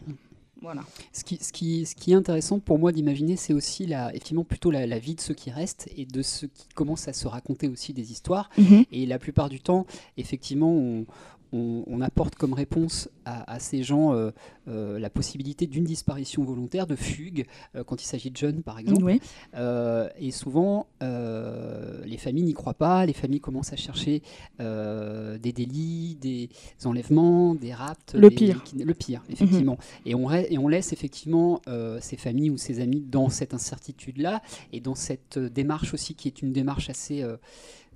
[0.61, 0.81] Voilà.
[1.11, 4.45] Ce qui, ce, qui, ce qui est intéressant pour moi d'imaginer, c'est aussi la, effectivement
[4.45, 7.27] plutôt la, la vie de ceux qui restent et de ceux qui commencent à se
[7.27, 8.49] raconter aussi des histoires.
[8.91, 11.05] Et la plupart du temps, effectivement, on,
[11.53, 14.31] on- on apporte comme réponse à, à ces gens euh,
[14.67, 17.45] euh, la possibilité d'une disparition volontaire, de fugue,
[17.75, 19.03] euh, quand il s'agit de jeunes, par exemple.
[19.03, 19.21] Oui.
[20.19, 24.21] Et souvent, les familles n'y croient pas, les familles commencent à chercher
[24.59, 26.49] des délits, des
[26.85, 28.13] enlèvements, des rapts.
[28.15, 28.63] Le des- pire.
[28.77, 29.77] le pire, effectivement.
[30.05, 31.61] et, on ra- et on laisse effectivement
[32.01, 34.41] ces familles ou ces amis dans cette incertitude-là
[34.71, 37.23] et dans cette démarche aussi qui est une démarche assez,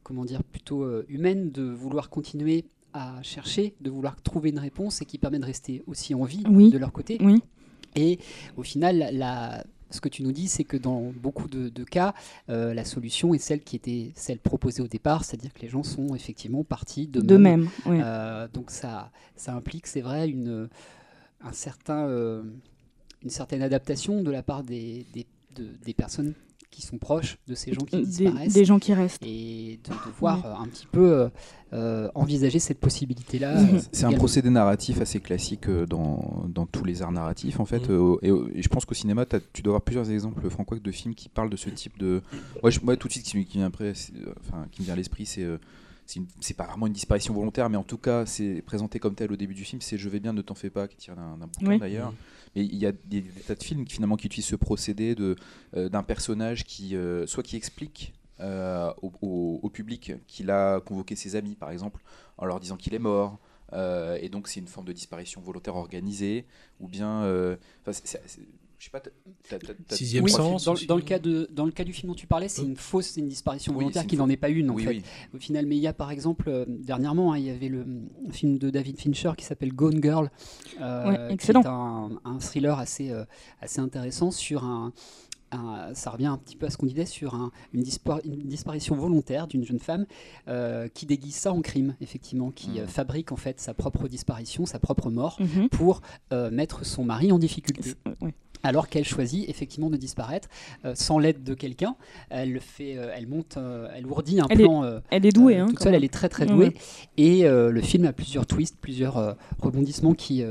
[0.03, 2.65] comment dire, plutôt euh, humaine de vouloir continuer
[2.97, 6.43] à chercher, de vouloir trouver une réponse et qui permet de rester aussi en vie
[6.49, 6.69] Oui.
[6.71, 7.17] de leur côté.
[7.21, 7.41] Oui.
[7.95, 8.19] Et
[8.57, 12.13] au final, la- ce que tu nous dis, c'est que dans beaucoup de, de cas,
[12.49, 15.83] euh, la solution est celle qui était celle proposée au départ, c'est-à-dire que les gens
[15.83, 17.69] sont effectivement partis de, De même.
[17.87, 20.67] Euh, donc ça, ça implique, c'est vrai, une,
[21.41, 22.43] un certain, euh,
[23.23, 25.25] une certaine adaptation de la part des, des,
[25.55, 26.33] de- des personnes
[26.69, 28.53] qui sont proches de ces gens qui Des- disparaissent.
[28.53, 29.23] des gens qui restent.
[29.25, 31.29] Et de, de voir euh, un petit peu euh,
[31.73, 33.57] euh, envisager cette possibilité-là.
[33.91, 37.89] C'est un procédé narratif assez classique dans, dans tous les arts narratifs en fait.
[37.89, 40.91] Euh, et, et je pense qu'au cinéma, tu dois avoir plusieurs exemples, Franck Wack, de
[40.91, 42.21] films qui parlent de ce type de.
[42.61, 43.93] Moi, je- moi, tout de suite, qui, me- qui, vient après,
[44.41, 45.45] enfin, qui me vient à l'esprit, c'est.
[46.05, 49.35] c'est, pas vraiment une disparition volontaire, mais en tout cas, c'est présenté comme tel au
[49.35, 49.81] début du film.
[49.81, 51.79] C'est Je vais bien, ne t'en fais pas, qui tire d'un, d'un bouquin Oui.
[51.79, 52.13] d'ailleurs.
[52.61, 56.03] Il y a des, tas de films qui, finalement qui utilisent ce procédé euh, d'un
[56.03, 61.71] personnage qui, euh, soit qui explique euh, au, public qu'il a convoqué ses amis, par
[61.71, 62.01] exemple,
[62.37, 63.39] en leur disant qu'il est mort.
[63.73, 66.45] et donc c'est une forme de disparition volontaire organisée,
[66.79, 67.23] ou bien,
[68.79, 69.01] je sais pas,
[69.89, 70.63] Sixième Oui, sens.
[70.65, 72.65] dans, dans le cas de, dans le cas du film dont tu parlais, c'est Euh.
[72.65, 74.83] une fausse, c'est une disparition Oui, volontaire une qui n'en est pas une en oui,
[74.83, 74.89] fait.
[74.89, 75.03] oui.
[75.33, 77.85] Au final, mais il y a par exemple euh, dernièrement, hein, il y avait le
[78.31, 80.29] film de David Fincher qui s'appelle Gone Girl,
[80.79, 81.61] euh, Ouais, qui excellent.
[81.63, 83.25] est un, un thriller assez euh,
[83.61, 84.93] assez intéressant sur un,
[85.51, 88.47] un- ça revient un petit peu à ce qu'on disait sur un- une, dispa- une
[88.47, 90.05] disparition volontaire d'une jeune femme
[90.47, 92.77] euh, qui déguise ça en crime, effectivement, qui Mhm.
[92.79, 95.69] euh, fabrique en fait sa propre disparition, sa propre mort Mhm.
[95.69, 96.01] pour
[96.33, 97.93] euh, mettre son mari en difficulté
[98.63, 100.49] alors qu'elle choisit effectivement de disparaître
[100.83, 101.95] euh, sans l'aide de quelqu'un.
[102.29, 104.99] Elle le fait, euh, elle monte, euh, elle ourdit un Elle plan.
[105.11, 106.73] Elle est douée, hein, toute seule, elle est très très douée.
[107.17, 110.43] Et le film a plusieurs twists, plusieurs rebondissements qui,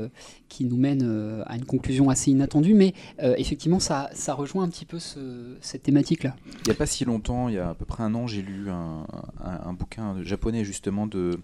[0.49, 2.73] qui nous mènent euh, à une conclusion assez inattendue.
[2.73, 6.35] Mais euh, effectivement, ça, ça rejoint un petit peu ce- cette thématique-là.
[6.59, 8.41] Il n'y a pas si longtemps, il y a à peu près un an, j'ai
[8.41, 9.05] lu un,
[9.43, 11.39] un- un bouquin japonais justement de,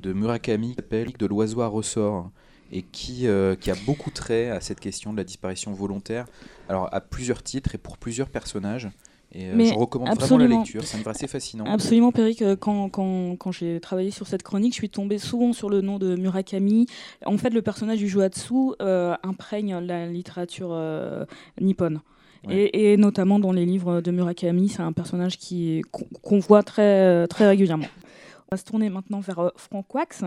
[0.00, 2.30] de Murakami qui s'appelle De l'oiseau à ressort
[2.70, 6.26] et qui, euh, qui a beaucoup trait à cette question de la disparition volontaire,
[6.68, 8.88] alors à plusieurs titres et pour plusieurs personnages.
[9.32, 11.64] Et euh, Mais je recommande vraiment la lecture, c'est un livre assez fascinant.
[11.66, 12.40] Absolument, Péric.
[12.40, 15.82] euh, Quand, quand, quand j'ai travaillé sur cette chronique, je suis tombée souvent sur le
[15.82, 16.86] nom de Murakami.
[17.26, 21.26] En fait, le personnage du Juatsu euh, imprègne la littérature euh,
[21.60, 22.00] nippone.
[22.46, 22.54] Ouais.
[22.72, 27.26] Et, et notamment dans les livres de Murakami, c'est un personnage qui qu'on voit très,
[27.26, 27.88] très régulièrement.
[28.50, 30.24] On va se tourner maintenant vers euh, Frank Wax,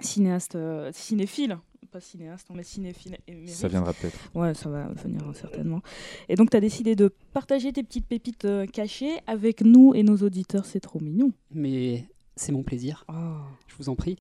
[0.00, 1.58] cinéaste, euh, cinéphile,
[1.96, 3.54] pas cinéaste, mais cinéphile émérite.
[3.54, 4.18] Ça viendra peut-être.
[4.34, 5.80] Ouais, ça va venir euh, certainement.
[6.28, 10.02] Et donc, tu as décidé de partager tes petites pépites euh, cachées avec nous et
[10.02, 10.66] nos auditeurs.
[10.66, 11.32] C'est trop mignon.
[11.50, 13.06] Mais c'est mon plaisir.
[13.08, 13.38] Oh.
[13.66, 14.18] Je vous en prie.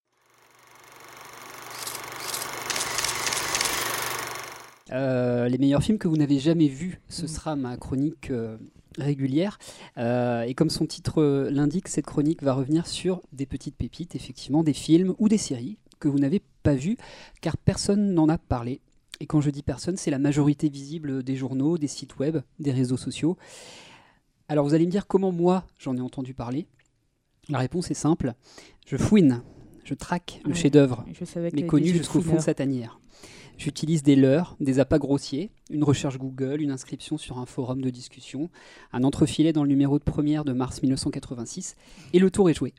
[4.91, 8.57] Euh, les meilleurs films que vous n'avez jamais vus, ce sera ma chronique euh,
[8.97, 9.57] régulière.
[9.97, 14.63] Euh, et comme son titre l'indique, cette chronique va revenir sur des petites pépites, effectivement,
[14.63, 16.97] des films ou des séries que vous n'avez pas vues,
[17.41, 18.79] car personne n'en a parlé.
[19.19, 22.71] Et quand je dis personne, c'est la majorité visible des journaux, des sites web, des
[22.71, 23.37] réseaux sociaux.
[24.47, 26.67] Alors vous allez me dire comment moi j'en ai entendu parler?
[27.49, 28.33] La réponse est simple.
[28.85, 29.41] Je fouine,
[29.83, 31.05] je traque le Ouais, chef-d'œuvre
[31.53, 32.99] méconnu jusqu'au fond de sa tanière.
[33.57, 37.89] J'utilise des leurres, des appâts grossiers, une recherche Google, une inscription sur un forum de
[37.89, 38.51] discussion,
[38.93, 41.75] un entrefilet dans le numéro de première de mars 1986,
[42.13, 42.75] et le tour est joué.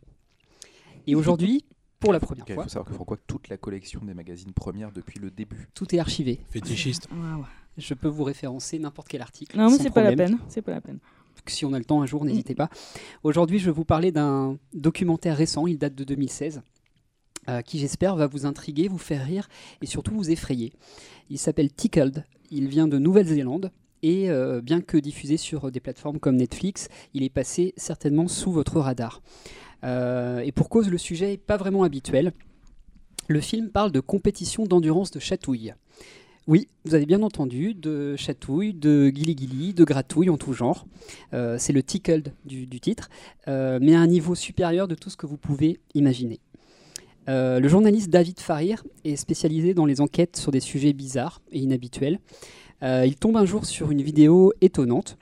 [1.08, 1.64] Et aujourd'hui,
[2.06, 4.92] pour la première Il fois, faut savoir que Franck, toute la collection des magazines premières
[4.92, 5.68] depuis le début.
[5.74, 6.40] tout est archivé.
[6.50, 7.08] Fétichiste.
[7.78, 9.56] Je peux vous référencer n'importe quel article.
[9.58, 10.38] Non, mais c'est pas la peine.
[10.48, 10.98] C'est pas la peine.
[11.46, 12.70] Si on a le temps un jour, n'hésitez pas.
[13.22, 16.62] Aujourd'hui, je vais vous parler d'un documentaire récent, il date de 2016,
[17.48, 19.48] euh, qui j'espère va vous intriguer, vous faire rire
[19.82, 20.72] et surtout vous effrayer.
[21.28, 23.70] Il s'appelle Tickled, il vient de Nouvelle-Zélande
[24.02, 28.50] et euh, bien que diffusé sur des plateformes comme Netflix, il est passé certainement sous
[28.50, 29.20] votre radar.
[29.84, 32.32] Euh, et pour cause, le sujet n'est pas vraiment habituel.
[33.28, 35.74] Le film parle de compétition d'endurance de chatouille.
[36.46, 40.86] Oui, vous avez bien entendu, de chatouille, de guili-guili, de gratouille en tout genre.
[41.34, 43.10] Euh, c'est le tickled du, titre,
[43.48, 46.40] euh, mais à un niveau supérieur de tout ce que vous pouvez imaginer.
[47.28, 52.20] Le journaliste David Farir est spécialisé dans les enquêtes sur des sujets bizarres et inhabituels.
[52.82, 55.18] Il tombe un jour sur une vidéo étonnante.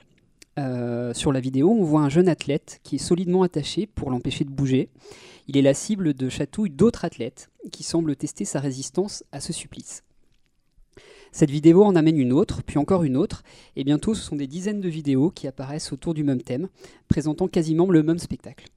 [0.57, 4.45] Euh, sur la vidéo, on voit un jeune athlète qui est solidement attaché pour l'empêcher
[4.45, 4.89] de bouger.
[5.47, 9.53] Il est la cible de chatouilles d'autres athlètes qui semblent tester sa résistance à ce
[9.53, 10.03] supplice.
[11.31, 13.43] Cette vidéo en amène une autre, puis encore une autre,
[13.75, 16.69] et bientôt ce sont des dizaines de vidéos qui apparaissent autour du même thème,
[17.09, 18.69] présentant quasiment le même spectacle.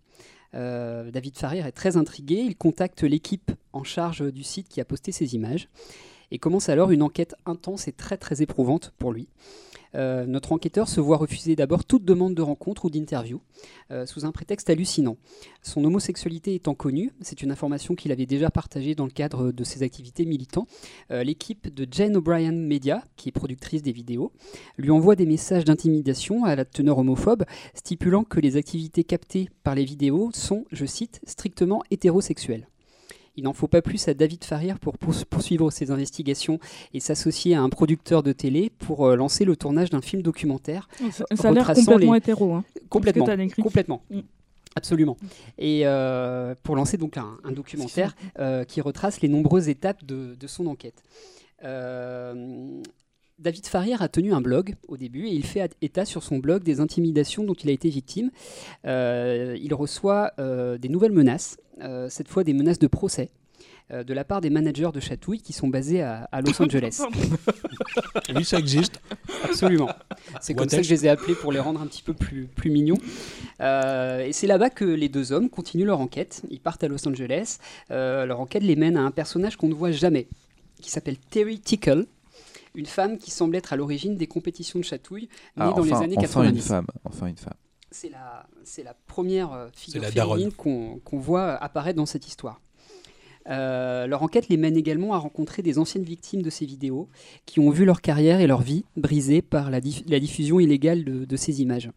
[0.55, 4.85] Euh, David Farir est très intrigué, il contacte l'équipe en charge du site qui a
[4.85, 5.69] posté ces images,
[6.33, 9.29] et commence alors une enquête intense et très très éprouvante pour lui.
[9.95, 13.41] Euh, notre enquêteur se voit refuser d'abord toute demande de rencontre ou d'interview,
[13.91, 15.17] euh, sous un prétexte hallucinant.
[15.63, 19.65] Son homosexualité étant connue, c'est une information qu'il avait déjà partagée dans le cadre de
[19.65, 20.69] ses activités militantes,
[21.11, 24.33] euh, l'équipe de Jane O'Brien Media, qui est productrice des vidéos,
[24.77, 29.75] lui envoie des messages d'intimidation à la teneur homophobe, stipulant que les activités captées par
[29.75, 32.69] les vidéos sont, je cite, strictement hétérosexuelles.
[33.39, 36.59] Il n'en faut pas plus à David Farir pour pour- poursuivre ses investigations
[36.93, 40.89] et s'associer à un producteur de télé pour euh, lancer le tournage d'un film documentaire
[41.13, 42.53] Ça, ça a l'air complètement les- hétéro.
[42.55, 43.27] Hein, complètement.
[43.63, 44.03] Complètement.
[44.11, 44.21] Mm.
[44.75, 45.17] Absolument.
[45.57, 50.35] Et euh, pour lancer donc un, un documentaire euh, qui retrace les nombreuses étapes de,
[50.39, 51.03] de son enquête.
[51.65, 52.83] Euh,
[53.39, 56.39] David Farir a tenu un blog au début et il fait at- état sur son
[56.39, 58.31] blog des intimidations dont il a été victime.
[58.85, 63.31] Euh, il reçoit euh, des nouvelles menaces, euh, cette fois des menaces de procès.
[63.91, 67.01] euh, de la part des managers de chatouille qui sont basés à, à Los Angeles.
[68.35, 69.01] Oui, ça existe.
[69.45, 69.89] Absolument.
[70.43, 72.49] C'est comme ça que je les ai appelés pour les rendre un petit peu plus,
[72.49, 72.99] plus mignons.
[73.63, 76.43] Euh, et c'est là-bas que les deux hommes continuent leur enquête.
[76.51, 77.59] Ils partent à Los Angeles.
[77.91, 80.27] Euh, leur enquête les mène à un personnage qu'on ne voit jamais,
[80.83, 82.05] qui s'appelle Terry Tickle,
[82.75, 85.93] une femme qui semble être à l'origine des compétitions de chatouille nées Ah, dans les
[85.93, 86.57] années enfin 90.
[86.57, 86.87] une femme.
[87.05, 87.55] Enfin une femme.
[87.91, 92.27] C'est la, c'est la première euh, figure la féminine qu'on qu'on voit apparaître dans cette
[92.27, 92.61] histoire.
[93.49, 97.09] Euh, leur enquête les mène également à rencontrer des anciennes victimes de ces vidéos
[97.47, 101.03] qui ont vu leur carrière et leur vie brisées par la, diff- la diffusion illégale
[101.05, 101.91] de, de ces images.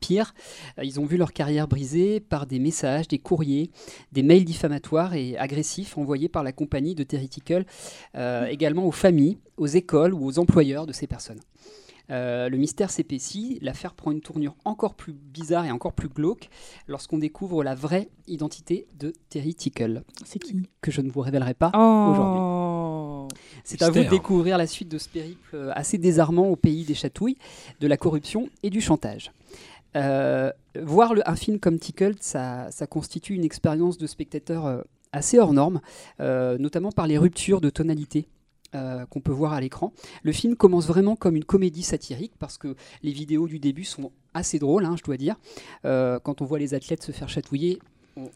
[0.00, 0.34] Pire,
[0.78, 3.70] euh, ils ont vu leur carrière brisée par des messages, des courriers,
[4.12, 7.64] des mails diffamatoires et agressifs envoyés par la compagnie de Terry Tickle,
[8.14, 11.40] euh, également aux familles, aux écoles ou aux employeurs de ces personnes.
[12.10, 16.48] Euh, le mystère s'épaissit, l'affaire prend une tournure encore plus bizarre et encore plus glauque
[16.88, 20.62] lorsqu'on découvre la vraie identité de Terry Tickle, C'est qui?
[20.80, 22.40] que je ne vous révélerai pas aujourd'hui.
[22.40, 23.28] Oh
[23.62, 26.84] C'est à vous de découvrir la suite de ce périple euh, assez désarmant au pays
[26.84, 27.36] des chatouilles,
[27.80, 29.30] de la corruption et du chantage.
[29.96, 34.82] Euh, voir un film comme Tickled, ça, constitue une expérience de spectateur euh,
[35.12, 35.80] assez hors norme,
[36.20, 38.28] euh, notamment par les ruptures de tonalité.
[39.10, 39.92] qu'on peut voir à l'écran.
[40.22, 44.12] Le film commence vraiment comme une comédie satirique parce que les vidéos du début sont
[44.32, 45.34] assez drôles, hein, je dois dire.
[45.82, 47.80] Quand on voit les athlètes se faire chatouiller,
[48.16, 48.28] on,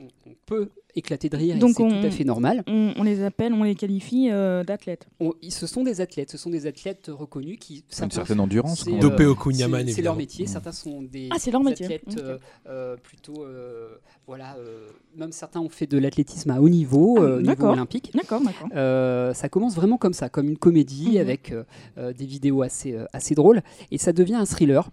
[0.46, 2.62] peut éclater de rire et Donc c'est on- tout à fait normal.
[2.66, 5.06] on, on les appelle, on les qualifie euh, d'athlètes.
[5.48, 8.86] Ce sont des athlètes, ce sont des athlètes reconnus qui Une certaine endurance.
[8.86, 9.00] euh, même.
[9.00, 10.44] Dopé au Kunyaman, c'est- c'est leur métier.
[10.44, 10.48] Mm.
[10.48, 11.86] Certains sont des Ah, c'est leur métier.
[11.86, 13.96] athlètes euh, euh, plutôt, euh,
[14.26, 18.10] voilà, euh, même certains ont fait de l'athlétisme à haut niveau, Ah, euh, niveau olympique.
[18.14, 18.68] D'accord, d'accord.
[18.74, 21.18] Euh, ça commence vraiment comme ça, comme une comédie Mhm.
[21.18, 21.52] avec
[21.96, 24.90] des vidéos assez, euh, assez drôles, et ça devient un thriller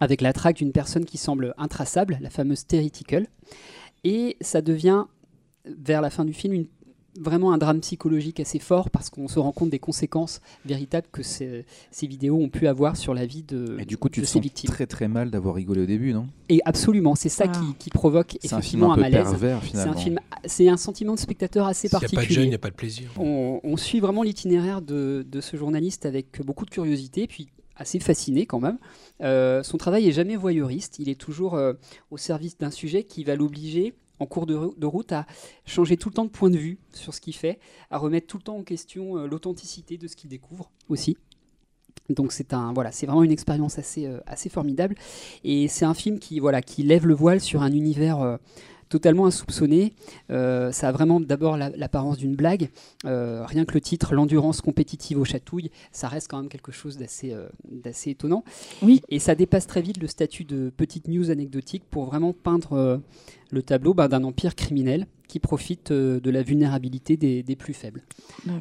[0.00, 3.26] avec la traque d'une personne qui semble intraçable, la fameuse Terry Tickle,
[4.04, 5.04] et ça devient
[5.66, 6.66] vers la fin du film une-
[7.20, 11.22] vraiment un drame psychologique assez fort parce qu'on se rend compte des conséquences véritables que
[11.22, 14.26] ces, ces vidéos ont pu avoir sur la vie de, Et du coup, tu te
[14.26, 14.68] ces sens victimes.
[14.68, 16.26] très très mal d'avoir rigolé au début, non?
[16.48, 17.52] Et absolument, c'est ça Ah.
[17.52, 19.22] qui, qui provoque C'est un film effectivement un un, peu malaise.
[19.30, 22.14] pervers C'est un film, c'est un sentiment de spectateur assez S'il n'y a pas de
[22.16, 22.34] particulier.
[22.34, 23.08] jeune, il n'y a pas de plaisir.
[23.16, 27.46] On, on suit vraiment l'itinéraire de, de ce journaliste avec beaucoup de curiosité, puis
[27.76, 28.78] assez fasciné quand même.
[29.20, 31.74] Euh, son travail est jamais voyeuriste, il est toujours euh,
[32.10, 35.26] au service d'un sujet qui va l'obliger en cours de, rou- de route à
[35.66, 37.58] changer tout le temps de point de vue sur ce qu'il fait,
[37.90, 41.16] à remettre tout le temps en question euh, l'authenticité de ce qu'il découvre aussi.
[42.10, 44.94] Donc c'est un voilà, c'est vraiment une expérience assez assez formidable
[45.42, 48.38] et c'est un film qui voilà qui lève le voile sur un univers
[48.94, 49.92] totalement insoupçonné.
[50.30, 52.68] Euh, ça a vraiment d'abord la- l'apparence d'une blague.
[53.04, 56.96] Euh, rien que le titre, l'endurance compétitive aux chatouilles, ça reste quand même quelque chose
[56.96, 57.48] d'assez euh,
[57.84, 58.44] d'assez étonnant.
[58.82, 59.00] Oui.
[59.08, 63.00] Et ça dépasse très vite le statut de petite news anecdotique pour vraiment peindre
[63.50, 67.72] le tableau ben, d'un empire criminel qui profite euh, de la vulnérabilité des, des plus
[67.72, 68.02] faibles.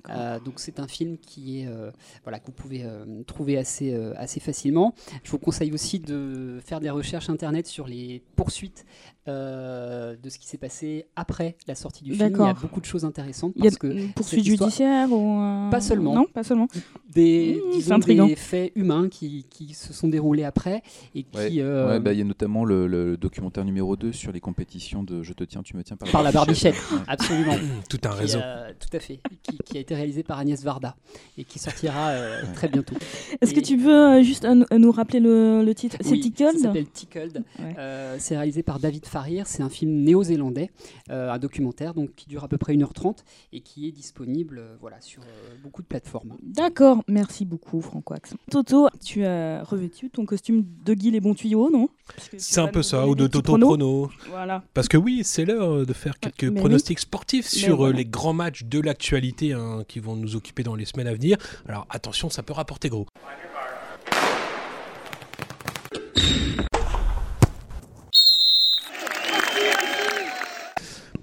[0.10, 1.92] Euh, donc c'est un film qui est euh,
[2.24, 4.96] voilà que vous pouvez euh, trouver assez euh, assez facilement.
[5.24, 8.86] Je vous conseille aussi de faire des recherches internet sur les poursuites
[9.28, 12.30] euh, de ce qui s'est passé après la sortie du film.
[12.34, 14.48] Il y a beaucoup de choses intéressantes Il y a parce que une poursuite cette
[14.54, 16.14] histoire- judiciaire ou euh, Pas seulement.
[16.16, 16.68] Non, pas seulement.
[17.14, 20.82] des, Mmh, disons, des faits humains qui, qui se sont déroulés après
[21.16, 24.12] et qui Ouais, euh, Ouais, bah, il y a notamment le, le documentaire numéro 2
[24.12, 24.73] sur les compétitions
[25.04, 26.76] de Je te tiens, tu me tiens par la par la barbichette.
[27.08, 27.56] Absolument.
[27.90, 28.40] Tout un Qui, réseau.
[28.40, 29.20] euh, tout à fait.
[29.44, 30.96] Qui, qui a été réalisé par Agnès Varda
[31.38, 32.96] et qui sortira euh, très bientôt.
[33.42, 35.98] Est-ce que tu veux euh, juste euh, nous rappeler le, le titre?
[36.02, 36.54] C'est Oui, Tickled?
[36.58, 37.44] Ça s'appelle Tickled.
[37.60, 37.76] Ouais.
[37.78, 39.46] Euh, c'est réalisé par David Farir.
[39.48, 40.72] C'est un film néo-zélandais,
[41.10, 43.18] euh, un documentaire donc qui dure à peu près 1h30
[43.52, 46.36] et qui est disponible euh, voilà, sur euh, beaucoup de plateformes.
[46.42, 48.34] D'accord, merci beaucoup Francoax.
[48.50, 51.90] Toto, tu as revêtu ton costume de Guy les bons tuyaux, non
[52.38, 54.10] C'est un peu ça, ou de Toto Prono.
[54.30, 54.63] Voilà.
[54.74, 58.34] Parce que oui, c'est l'heure euh, de faire quelques pronostics sportifs sur euh, les grands
[58.34, 61.38] matchs de l'actualité hein, qui vont nous occuper dans les semaines à venir.
[61.68, 63.08] Alors attention, ça peut rapporter gros.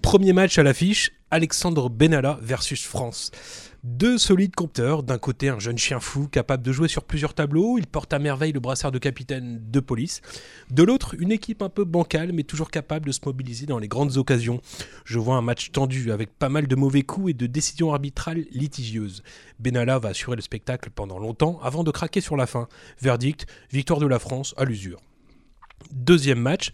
[0.03, 3.31] Premier match à l'affiche, Alexandre Benalla versus France.
[3.85, 7.79] Deux solides compteurs, d'un côté un jeune chien fou capable de jouer sur plusieurs tableaux,
[7.79, 10.21] il porte à merveille le brassard de capitaine de police.
[10.71, 13.89] De l'autre, une équipe un peu bancale mais toujours capable de se mobiliser dans les
[13.89, 14.61] grandes occasions.
[15.05, 18.45] Je vois un match tendu avec pas mal de mauvais coups et de décisions arbitrales
[18.51, 19.23] litigieuses.
[19.61, 22.69] Benalla va assurer le spectacle pendant longtemps avant de craquer sur la fin.
[23.01, 25.01] Verdict, victoire de la France à l'usure.
[25.93, 26.73] Deuxième match,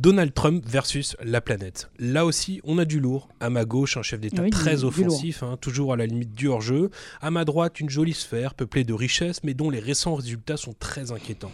[0.00, 1.90] Donald Trump versus la planète.
[1.98, 3.28] Là aussi, on a du lourd.
[3.38, 6.48] À ma gauche, un chef d'État Oui, très offensif, hein, toujours à la limite du
[6.48, 6.90] hors-jeu.
[7.20, 10.72] À ma droite, une jolie sphère peuplée de richesses, mais dont les récents résultats sont
[10.78, 11.52] très inquiétants.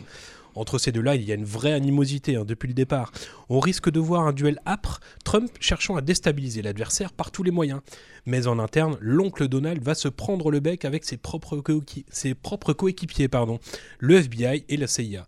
[0.54, 3.10] Entre ces deux-là, il y a une vraie animosité hein, depuis le départ.
[3.48, 7.50] On risque de voir un duel âpre, Trump cherchant à déstabiliser l'adversaire par tous les
[7.50, 7.80] moyens.
[8.26, 12.34] Mais en interne, l'oncle Donald va se prendre le bec avec ses propres, coéqui- ses
[12.34, 13.58] propres coéquipiers, pardon,
[13.98, 15.26] le FBI et la CIA.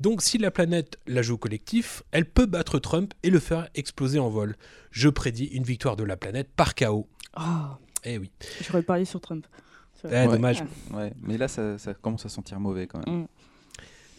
[0.00, 3.68] Donc si la planète la joue au collectif, elle peut battre Trump et le faire
[3.74, 4.56] exploser en vol.
[4.90, 7.08] Je prédis une victoire de la planète par chaos.
[7.34, 8.30] Ah, Eh oui.
[8.66, 9.46] J'aurais parié sur Trump.
[10.04, 10.08] Eh.
[10.08, 10.28] Ouais.
[10.28, 10.62] dommage.
[10.92, 13.26] Ouais, mais là, ça, ça commence à sentir mauvais quand même.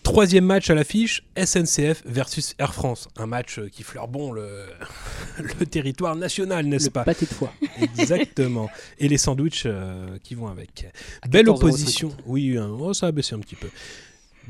[0.03, 3.07] Troisième match à l'affiche, SNCF versus Air France.
[3.17, 4.65] Un match euh, qui fleure bon le,
[5.59, 7.53] le territoire national, n'est-ce pas pâté de foie.
[7.82, 8.69] Exactement.
[8.97, 10.88] Et les sandwichs euh, qui vont avec.
[11.21, 11.49] À Belle 14,50.
[11.55, 12.09] opposition.
[12.25, 13.69] Oui, hein, oh, ça a baissé un petit peu.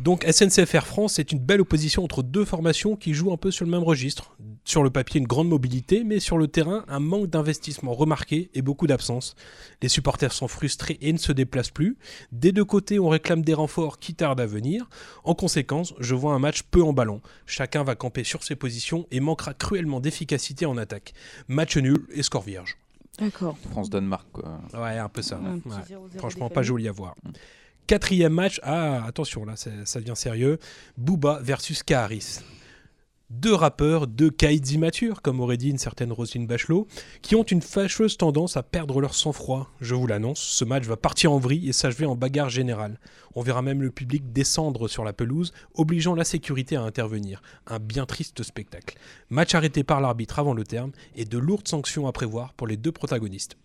[0.03, 3.51] Donc SNCF Air France, c'est une belle opposition entre deux formations qui jouent un peu
[3.51, 4.35] sur le même registre.
[4.63, 8.61] Sur le papier, une grande mobilité, mais sur le terrain, un manque d'investissement remarqué et
[8.61, 9.35] beaucoup d'absence.
[9.81, 11.97] Les supporters sont frustrés et ne se déplacent plus.
[12.31, 14.89] Des deux côtés, on réclame des renforts qui tardent à venir.
[15.23, 17.21] En conséquence, je vois un match peu en ballon.
[17.45, 21.13] Chacun va camper sur ses positions et manquera cruellement d'efficacité en attaque.
[21.47, 22.77] Match nul et score vierge.
[23.19, 23.57] D'accord.
[23.71, 24.61] France-Danemark, quoi.
[24.73, 25.37] Ouais, un peu ça.
[25.37, 25.97] Un petit Ouais.
[25.97, 27.15] 0-0 Franchement, pas joli à voir.
[27.89, 30.59] Quatrième match, ah attention là, ça devient sérieux.
[30.95, 32.41] Booba versus Kaharis.
[33.31, 36.85] Deux rappeurs, deux caïds immatures, comme aurait dit une certaine Roselyne Bachelot,
[37.23, 39.71] qui ont une fâcheuse tendance à perdre leur sang-froid.
[39.81, 42.99] Je vous l'annonce, ce match va partir en vrille et s'achever en bagarre générale.
[43.33, 47.41] On verra même le public descendre sur la pelouse, obligeant la sécurité à intervenir.
[47.65, 48.99] Un bien triste spectacle.
[49.31, 52.77] Match arrêté par l'arbitre avant le terme et de lourdes sanctions à prévoir pour les
[52.77, 53.57] deux protagonistes.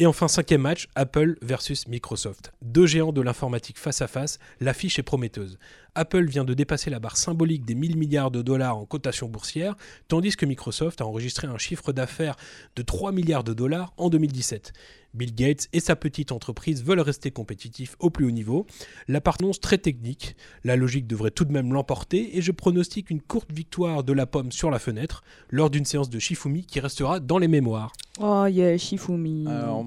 [0.00, 2.54] Et enfin, cinquième match, Apple versus Microsoft.
[2.62, 5.58] Deux géants de l'informatique face à face, l'affiche est prometteuse.
[5.94, 9.74] Apple vient de dépasser la barre symbolique des 1000 milliards de dollars en cotation boursière,
[10.08, 12.36] tandis que Microsoft a enregistré un chiffre d'affaires
[12.76, 14.72] de 3 milliards de dollars en 2017.
[15.14, 18.66] Bill Gates et sa petite entreprise veulent rester compétitifs au plus haut niveau.
[19.08, 23.10] La part annonce très technique, la logique devrait tout de même l'emporter et je pronostique
[23.10, 26.78] une courte victoire de la pomme sur la fenêtre lors d'une séance de Shifumi qui
[26.80, 27.92] restera dans les mémoires.
[28.20, 29.46] Oh yeah, Shifumi.
[29.48, 29.84] Alors,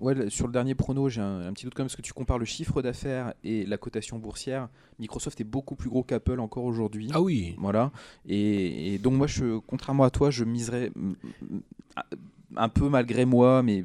[0.00, 2.12] ouais, sur le dernier prono, j'ai un, un petit doute quand même, parce que tu
[2.12, 4.68] compares le chiffre d'affaires et la cotation boursière.
[5.00, 7.08] Microsoft est beaucoup plus gros qu'Apple encore aujourd'hui.
[7.12, 7.90] Ah oui, Voilà.
[8.28, 10.92] Et, et donc, moi, je, contrairement à toi, je miserais
[12.56, 13.84] un peu malgré moi, mais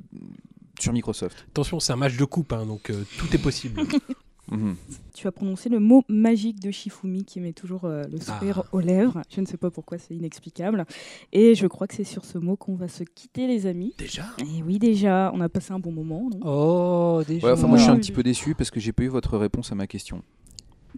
[0.80, 1.46] sur Microsoft.
[1.50, 3.82] Attention, c'est un match de coupe, hein, donc euh, tout est possible.
[4.52, 4.76] Mhm.
[5.16, 8.70] Tu as prononcé le mot magique de Shifumi qui met toujours euh, le sourire Ah.
[8.74, 9.24] aux lèvres.
[9.28, 10.86] Je ne sais pas pourquoi, c'est inexplicable.
[11.34, 13.96] Et je crois que c'est sur ce mot qu'on va se quitter, les amis.
[13.98, 14.28] Déjà?
[14.38, 16.30] Et oui, déjà, on a passé un bon moment.
[16.32, 16.40] non?
[16.46, 17.48] Oh, déjà.
[17.48, 19.36] Ouais, enfin, moi, je suis un petit peu déçu parce que j'ai pas eu votre
[19.40, 20.22] réponse à ma question.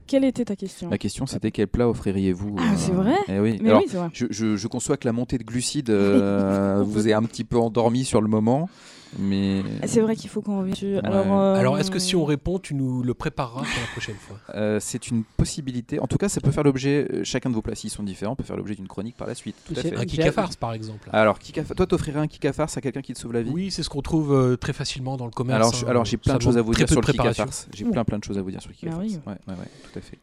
[0.07, 0.89] Quelle était ta question?
[0.89, 3.15] Ma question, c'était quel plat offririez-vous Ah, c'est vrai?
[3.27, 3.59] Eh oui.
[3.61, 4.09] Mais Alors, oui, c'est vrai.
[4.13, 7.57] je, je- je conçois que la montée de glucides euh, vous est un petit peu
[7.57, 8.69] endormi sur le moment,
[9.17, 10.73] mais Ah, C'est vrai qu'il faut qu'on revienne.
[10.73, 10.97] dessus.
[11.03, 14.37] Alors, euh, est-ce que si on répond, tu nous le prépareras pour la prochaine fois?
[14.55, 15.99] Euh, c'est une possibilité.
[15.99, 17.07] En tout cas, ça peut faire l'objet.
[17.11, 19.35] euh, Chacun de vos plats, s'ils sont différents, peut faire l'objet d'une chronique par la
[19.35, 19.55] suite.
[19.65, 19.95] Tout à fait.
[19.95, 21.09] Un kikafars, par exemple.
[21.13, 23.51] Alors, kika- toi, t'offrirais un kikafars à quelqu'un qui te sauve la vie?
[23.51, 25.57] Oui, c'est ce qu'on trouve euh, très facilement dans le commerce.
[25.59, 25.89] Alors, hein.
[25.89, 27.47] alors j'ai plein de choses à vous dire sur le kikafars.
[27.73, 28.99] J'ai plein plein de choses à vous dire sur le kikafars.
[28.99, 29.17] oui.
[29.25, 30.19] Ouais, ouais, ouais, tout à fait.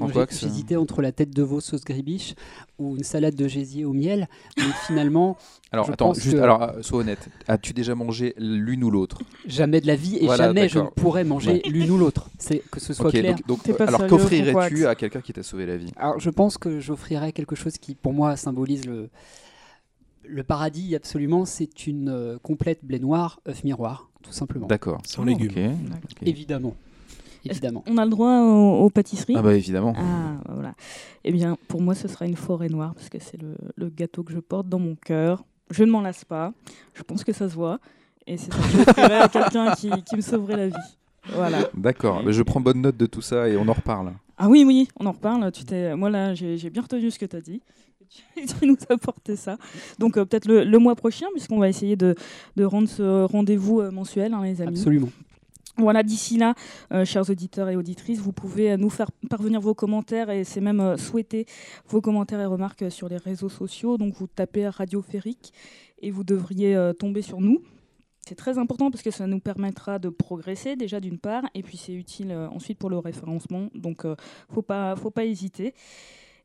[0.00, 2.34] En quoi J'hésitais entre la tête de veau sauce gribiche
[2.78, 5.36] ou une salade de gésier au miel, mais finalement,
[5.70, 7.28] Alors, Je attends, pense juste, que- alors, euh, sois honnête.
[7.48, 9.18] As-tu déjà mangé l'une ou l'autre?
[9.46, 12.30] Jamais de la vie et Voilà, jamais je ne pourrais manger l'une ou l'autre.
[12.38, 13.36] C'est que ce soit Ok, clair.
[13.46, 15.92] donc, pas alors qu'offrirais-tu à quelqu'un qui t'a sauvé la vie?
[15.96, 19.08] Alors, je pense que j'offrirais quelque chose qui, pour moi, symbolise le,
[20.24, 21.44] le paradis absolument.
[21.44, 24.66] C'est une euh, complète blé noir, œuf miroir, tout simplement.
[24.66, 25.00] D'accord.
[25.04, 25.52] Sans Oh, légumes.
[26.24, 26.74] Évidemment.
[27.44, 27.82] Évidemment.
[27.88, 29.94] On a le droit aux, aux pâtisseries Ah bah évidemment.
[29.96, 30.74] Ah, bah voilà.
[31.24, 34.22] Eh bien, pour moi, ce sera une forêt noire parce que c'est le, le gâteau
[34.22, 35.44] que je porte dans mon cœur.
[35.70, 36.52] Je ne m'en lasse pas.
[36.94, 37.78] Je pense que ça se voit.
[38.26, 40.74] Et c'est ça que j'offrirais à quelqu'un qui, qui me sauverait la vie.
[41.34, 41.68] Voilà.
[41.74, 42.22] D'accord.
[42.24, 44.12] Mais je prends bonne note de tout ça et on en reparle.
[44.38, 45.50] Ah oui, oui, on en reparle.
[45.52, 45.94] Tu t'es...
[45.96, 47.60] Moi, là, j'ai, j'ai bien retenu ce que tu as dit.
[48.36, 49.56] Tu tu nous as apporté ça.
[49.98, 52.14] Donc, euh, peut-être le, le mois prochain, puisqu'on va essayer de,
[52.56, 54.76] de rendre ce rendez-vous euh, mensuel, hein, les amis.
[54.78, 55.08] Absolument.
[55.78, 56.54] Voilà, d'ici là,
[56.92, 60.80] euh, chers auditeurs et auditrices, vous pouvez nous faire parvenir vos commentaires et c'est même
[60.80, 61.46] euh, souhaiter
[61.88, 63.96] vos commentaires et remarques sur les réseaux sociaux.
[63.96, 65.52] Donc vous tapez Radio Férique
[66.02, 67.62] et vous devriez euh, tomber sur nous.
[68.20, 71.76] C'est très important parce que ça nous permettra de progresser déjà d'une part et puis
[71.76, 73.68] c'est utile euh, ensuite pour le référencement.
[73.74, 74.14] Donc euh,
[74.52, 75.74] faut pas faut pas hésiter.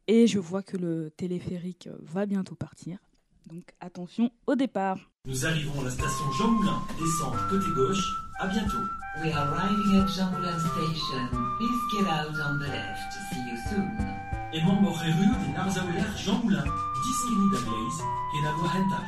[0.08, 2.98] Et je vois que le téléphérique va bientôt partir.
[3.48, 4.98] Donc attention au départ.
[5.26, 8.04] Nous arrivons à la station Jean Moulin, descente côté gauche.
[8.40, 8.78] À bientôt.
[9.24, 11.28] We are arriving at Jean Moulin Station.
[11.58, 13.14] Please get out on the left.
[13.32, 13.90] See you soon.
[14.54, 18.02] Hemos morreru de Narzauler Jean Moulin, 10 minutes à Blaise,
[18.36, 19.04] et Navo Hentai.